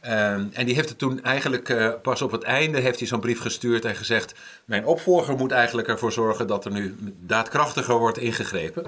[0.00, 3.20] Ehm, en die heeft het toen eigenlijk uh, pas op het einde heeft hij zo'n
[3.20, 8.18] brief gestuurd en gezegd: Mijn opvolger moet eigenlijk ervoor zorgen dat er nu daadkrachtiger wordt
[8.18, 8.86] ingegrepen.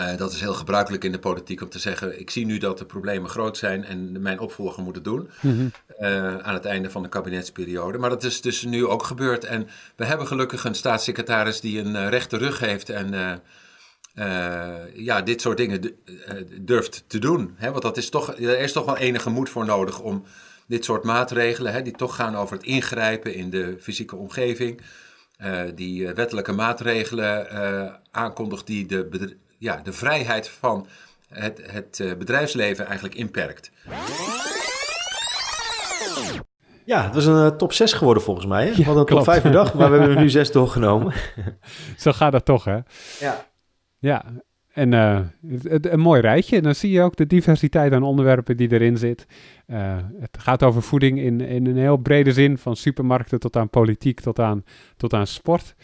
[0.00, 2.78] Uh, dat is heel gebruikelijk in de politiek om te zeggen: ik zie nu dat
[2.78, 5.72] de problemen groot zijn en mijn opvolger moet het doen mm
[6.42, 7.98] aan het einde van de kabinetsperiode.
[7.98, 9.44] Maar dat is dus nu ook gebeurd.
[9.44, 13.40] En we hebben gelukkig een staatssecretaris die een rechte rug heeft en
[14.94, 15.96] ja, dit soort dingen
[16.60, 17.54] durft te doen.
[17.56, 17.70] Hè?
[17.70, 20.24] Want dat is toch, er is toch wel enige moed voor nodig om
[20.66, 24.80] dit soort maatregelen, hè, die toch gaan over het ingrijpen in de fysieke omgeving.
[25.74, 27.46] die wettelijke maatregelen
[28.10, 30.86] aankondigt die de, ja, de vrijheid van
[31.28, 33.70] het, het eh, bedrijfsleven eigenlijk inperkt.
[36.84, 38.66] Ja, het was een eh, top 6 geworden volgens mij.
[38.66, 38.74] Hè?
[38.74, 41.14] We hadden een top 5 bedacht, maar we hebben er nu 6 doorgenomen.
[41.96, 42.78] Zo gaat dat toch, hè?
[43.20, 43.48] Ja.
[44.00, 44.24] Ja,
[44.72, 45.20] en uh,
[45.62, 46.56] het, een mooi rijtje.
[46.56, 49.26] En dan zie je ook de diversiteit aan onderwerpen die erin zit.
[49.66, 53.70] Uh, het gaat over voeding in, in een heel brede zin, van supermarkten tot aan
[53.70, 54.64] politiek tot aan,
[54.96, 55.74] tot aan sport.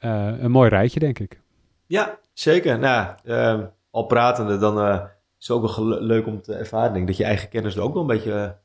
[0.00, 1.40] Uh, een mooi rijtje, denk ik.
[1.86, 2.78] Ja, zeker.
[2.78, 3.60] Nou, uh,
[3.90, 4.78] al pratende, dan
[5.38, 6.92] is het ook wel leuk om te ervaren.
[6.92, 8.56] Denk, dat je eigen kennis er ook wel een beetje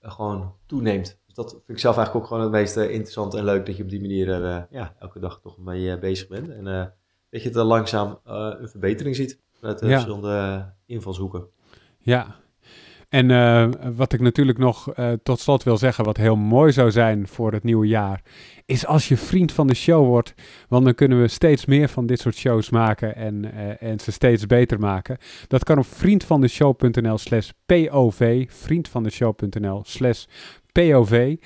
[0.00, 1.20] gewoon toeneemt.
[1.26, 3.66] Dus dat vind ik zelf eigenlijk ook gewoon het meest interessant en leuk.
[3.66, 6.48] Dat je op die manier er ja, elke dag toch mee bezig bent.
[6.48, 6.94] En
[7.30, 9.40] dat je er langzaam een verbetering ziet.
[9.60, 9.88] Met ja.
[9.88, 11.46] verschillende invalshoeken.
[11.98, 12.36] Ja,
[13.08, 16.90] en uh, wat ik natuurlijk nog uh, tot slot wil zeggen, wat heel mooi zou
[16.90, 18.22] zijn voor het nieuwe jaar,
[18.64, 20.34] is als je vriend van de show wordt.
[20.68, 24.12] Want dan kunnen we steeds meer van dit soort shows maken en, uh, en ze
[24.12, 25.16] steeds beter maken.
[25.46, 28.46] Dat kan op vriendvandeshow.nl slash POV.
[28.48, 30.24] Vriendvandeshow.nl slash
[30.72, 31.36] POV.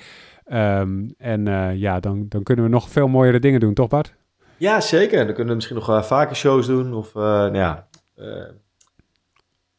[0.53, 1.45] Um, en
[1.77, 4.19] ja, dan, dan kunnen we nog veel mooiere dingen doen, toch Bart?
[4.61, 5.17] Ja, zeker.
[5.17, 6.93] Dan kunnen we misschien nog vaker shows doen.
[6.93, 7.87] Of nou ja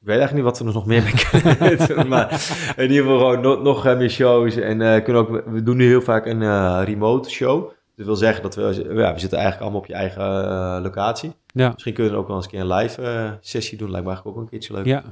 [0.01, 2.31] ik weet eigenlijk niet wat we er nog meer mee kunnen maar
[2.77, 4.57] in ieder geval gewoon nog, nog meer shows.
[4.57, 7.71] En kunnen ook, we doen nu heel vaak een remote show.
[7.97, 8.63] Dat wil zeggen dat we,
[8.95, 11.33] ja, we zitten eigenlijk allemaal op je eigen locatie.
[11.47, 11.71] Ja.
[11.73, 13.91] Misschien kunnen we ook wel eens een keer een live sessie doen.
[13.91, 14.85] Lijkt me eigenlijk ook een keertje leuk.
[14.87, 15.03] Ja.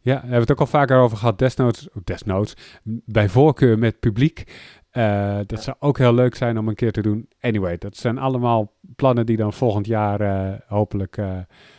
[0.00, 1.38] Ja, we hebben het ook al vaker over gehad.
[1.38, 2.54] Desnoods, desnoods
[3.04, 4.44] bij voorkeur met publiek.
[5.46, 7.28] Dat zou ook heel leuk zijn om een keer te doen.
[7.40, 11.16] Anyway, dat zijn allemaal plannen die dan volgend jaar hopelijk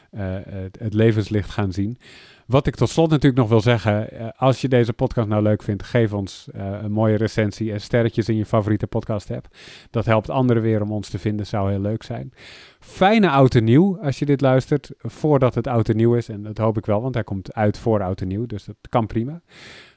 [0.09, 1.97] het, het levenslicht gaan zien.
[2.46, 5.64] Wat ik tot slot natuurlijk nog wil zeggen, uh, als je deze podcast nou leuk
[5.64, 9.48] vindt, geef ons uh, een mooie recensie en sterretjes in je favoriete podcast app.
[9.89, 12.34] Dat helpt anderen weer om ons te vinden, zou heel leuk zijn.
[12.80, 16.30] Fijne oud en nieuw als je dit luistert, voordat het oud en nieuw is.
[16.30, 18.78] En dat hoop ik wel, want hij komt uit voor oud en nieuw, dus dat
[18.89, 19.41] kan prima.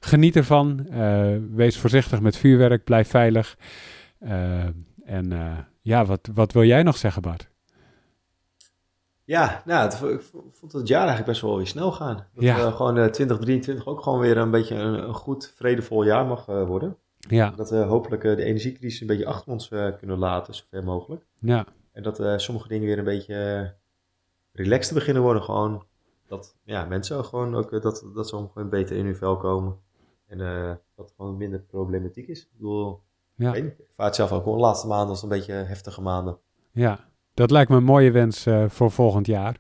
[0.01, 3.57] Geniet ervan, uh, wees voorzichtig met vuurwerk, blijf veilig.
[5.05, 5.33] en
[5.83, 7.49] ja, wat, wat wil jij nog zeggen Bart?
[9.29, 10.23] Ja, nou, het, ik
[10.53, 12.17] vond het jaar eigenlijk best wel weer snel gaan.
[12.17, 12.67] Dat ja.
[12.67, 16.27] we gewoon uh, eh, 2023 ook gewoon weer een beetje een, een goed, vredevol jaar
[16.27, 16.97] mag uh, worden.
[17.19, 17.51] Ja.
[17.51, 19.69] Dat we hopelijk uh, de energiecrisis een beetje achter ons
[19.99, 21.25] kunnen laten, zover mogelijk.
[21.39, 21.67] Ja.
[21.93, 23.75] En dat sommige dingen weer een beetje
[24.53, 25.43] relaxed beginnen worden.
[25.43, 25.85] Gewoon
[26.29, 29.77] dat ja, mensen gewoon ook, dat, dat ze gewoon beter in hun vel komen.
[30.27, 30.39] En
[30.97, 32.41] dat het gewoon minder problematiek is.
[32.41, 33.01] Ik bedoel,
[33.35, 33.55] ja.
[33.55, 36.39] ik, weet vaart zelf ook gewoon de laatste maanden als een beetje heftige maanden.
[36.71, 37.08] Ja,
[37.39, 39.57] dat lijkt me een mooie wens uh, voor volgend jaar.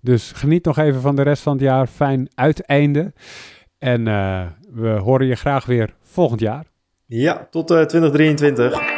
[0.00, 1.86] Dus geniet nog even van de rest van het jaar.
[1.86, 3.12] Fijn uiteinde.
[3.78, 6.64] En uh, we horen je graag weer volgend jaar.
[7.06, 8.97] Ja, tot uh, 2023.